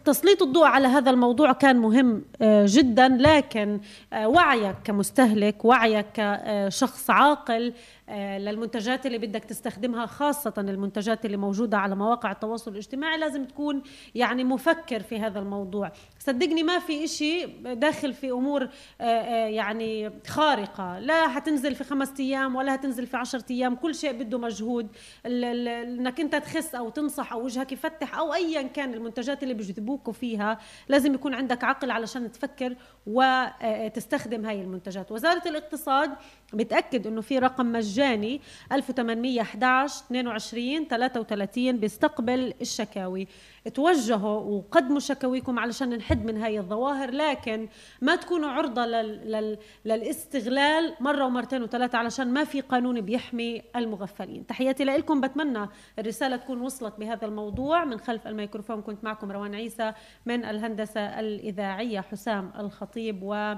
تسليط 0.06 0.43
الضوء 0.43 0.65
على 0.65 0.88
هذا 0.88 1.12
الموضوع 1.12 1.54
كان 1.54 1.76
مهم 1.76 2.21
آه، 2.41 2.65
جدا 2.69 3.08
لكن 3.08 3.80
آه، 4.13 4.28
وعيك 4.28 4.76
كمستهلك 4.84 5.65
وعيك 5.65 6.06
كشخص 6.13 7.10
عاقل 7.10 7.67
آه، 7.67 7.73
للمنتجات 8.09 9.05
اللي 9.05 9.17
بدك 9.17 9.43
تستخدمها 9.43 10.05
خاصة 10.05 10.53
المنتجات 10.57 11.25
اللي 11.25 11.37
موجودة 11.37 11.77
على 11.77 11.95
مواقع 11.95 12.31
التواصل 12.31 12.71
الاجتماعي 12.71 13.17
لازم 13.17 13.45
تكون 13.45 13.83
يعني 14.15 14.43
مفكر 14.43 14.99
في 14.99 15.19
هذا 15.19 15.39
الموضوع. 15.39 15.91
صدقني 16.19 16.63
ما 16.63 16.79
في 16.79 17.03
إشي 17.03 17.45
داخل 17.73 18.13
في 18.13 18.31
أمور 18.31 18.63
آه، 18.63 19.03
آه، 19.03 19.47
يعني 19.47 20.11
خارقة. 20.27 20.99
لا 20.99 21.37
هتنزل 21.37 21.75
في 21.75 21.83
خمسة 21.83 22.13
أيام 22.19 22.55
ولا 22.55 22.75
هتنزل 22.75 23.07
في 23.07 23.17
عشرة 23.17 23.45
أيام 23.51 23.75
كل 23.75 23.95
شيء 23.95 24.11
بده 24.11 24.37
مجهود. 24.37 24.87
إنك 25.25 26.19
أنت 26.19 26.35
تخس 26.35 26.75
أو 26.75 26.89
تنصح 26.89 27.33
أو 27.33 27.43
وجهك 27.43 27.71
يفتح 27.71 28.17
أو 28.17 28.33
ايا 28.33 28.61
كان 28.61 28.93
المنتجات 28.93 29.43
اللي 29.43 29.53
بيجذبوكوا 29.53 30.13
فيها 30.13 30.57
لازم 30.87 31.13
يكون 31.13 31.33
عندك 31.33 31.63
عقل 31.63 31.91
علشان 31.91 32.31
تفكر 32.31 32.75
وتستخدم 33.07 34.45
هاي 34.45 34.61
المنتجات. 34.61 35.11
وزارة 35.11 35.47
الاقتصاد 35.47 36.11
بتأكد 36.53 37.07
إنه 37.07 37.21
في 37.21 37.39
رقم 37.39 37.65
مجاني 37.93 38.41
1811 38.71 40.06
22 40.06 40.88
33 40.88 41.77
بيستقبل 41.79 42.53
الشكاوي. 42.62 43.27
توجهوا 43.73 44.39
وقدموا 44.39 44.99
شكاويكم 44.99 45.60
علشان 45.60 45.89
نحد 45.89 46.25
من 46.25 46.38
هاي 46.38 46.60
الظواهر 46.60 47.12
لكن 47.12 47.67
ما 48.01 48.15
تكونوا 48.15 48.49
عرضة 48.49 48.86
لل... 48.86 49.32
لل... 49.32 49.58
للاستغلال 49.86 50.93
مرة 50.99 51.25
ومرتين 51.25 51.63
وثلاثة 51.63 51.97
علشان 51.97 52.34
ما 52.34 52.43
في 52.43 52.62
قانون 52.62 53.01
بيحمي 53.01 53.62
المغفلين. 53.75 54.47
تحياتي 54.47 54.84
لكم 54.84 55.21
بتمنى 55.21 55.69
الرسالة 55.99 56.36
تكون 56.36 56.62
وصلت 56.62 56.99
بهذا 56.99 57.25
الموضوع. 57.25 57.86
من 57.86 57.99
خلف 57.99 58.27
الميكروفون 58.27 58.82
كنت 58.82 59.03
معكم 59.03 59.32
روان 59.32 59.56
عيسى 59.56 59.93
من 60.25 60.45
الهندسة 60.45 61.19
الإذاعية 61.19 61.99
حسام 62.01 62.51
الخطيب 62.60 63.23
و 63.23 63.56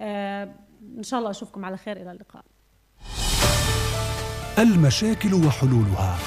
آه، 0.00 0.54
إن 0.98 1.02
شاء 1.02 1.18
الله 1.20 1.30
أشوفكم 1.30 1.64
على 1.64 1.76
خير. 1.76 1.96
إلى 1.96 2.12
اللقاء. 2.12 2.57
المشاكل 4.58 5.34
وحلولها. 5.34 6.18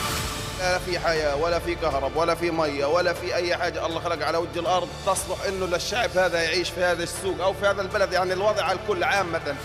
لا 0.59 0.79
في 0.79 0.99
حياة 0.99 1.35
ولا 1.35 1.59
في 1.59 1.75
كهرب 1.75 2.15
ولا 2.15 2.35
في 2.35 2.51
مية 2.51 2.85
ولا 2.85 3.13
في 3.13 3.35
أي 3.35 3.57
حاجة. 3.57 3.85
الله 3.85 3.99
خلق 3.99 4.25
على 4.25 4.37
وجه 4.37 4.59
الأرض 4.59 4.87
تصلح 5.05 5.37
إنه 5.47 5.65
للشعب 5.65 6.09
هذا 6.17 6.43
يعيش 6.43 6.69
في 6.69 6.83
هذا 6.83 7.03
السوق 7.03 7.41
أو 7.41 7.53
في 7.53 7.65
هذا 7.65 7.81
البلد 7.81 8.13
يعني 8.13 8.33
الوضع 8.33 8.63
على 8.63 8.79
الكل 8.79 9.03
عامة 9.03 9.55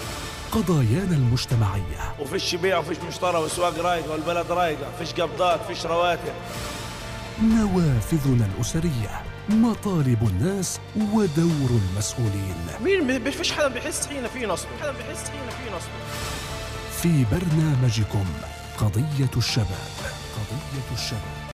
قضايانا 0.52 1.16
المجتمعية. 1.16 2.14
وفيش 2.20 2.54
بيع 2.54 2.78
وفيش 2.78 2.98
مشترى 2.98 3.38
والاسواق 3.38 3.78
رايقه 3.78 4.10
والبلد 4.10 4.52
رايقة 4.52 4.86
فيش 4.98 5.12
قبضات 5.12 5.60
فيش 5.68 5.86
رواتب. 5.86 6.34
نوافذنا 7.42 8.48
الأسرية 8.54 9.22
مطالب 9.48 10.22
الناس 10.22 10.80
ودور 10.96 11.80
المسؤولين. 11.92 12.56
مين 12.84 13.24
ما 13.24 13.30
فيش 13.30 13.52
حدا 13.52 13.68
بيحس 13.68 14.06
حين 14.06 14.28
في 14.28 14.46
نصب. 14.46 14.66
حدا 14.80 14.92
بيحس 14.92 15.30
حين 15.30 15.50
في 15.50 15.76
نصب. 15.76 15.88
في 17.02 17.24
برنامجكم 17.32 18.24
قضية 18.78 19.30
الشباب. 19.36 19.88
قضية 20.36 20.94
الشباب. 20.94 21.36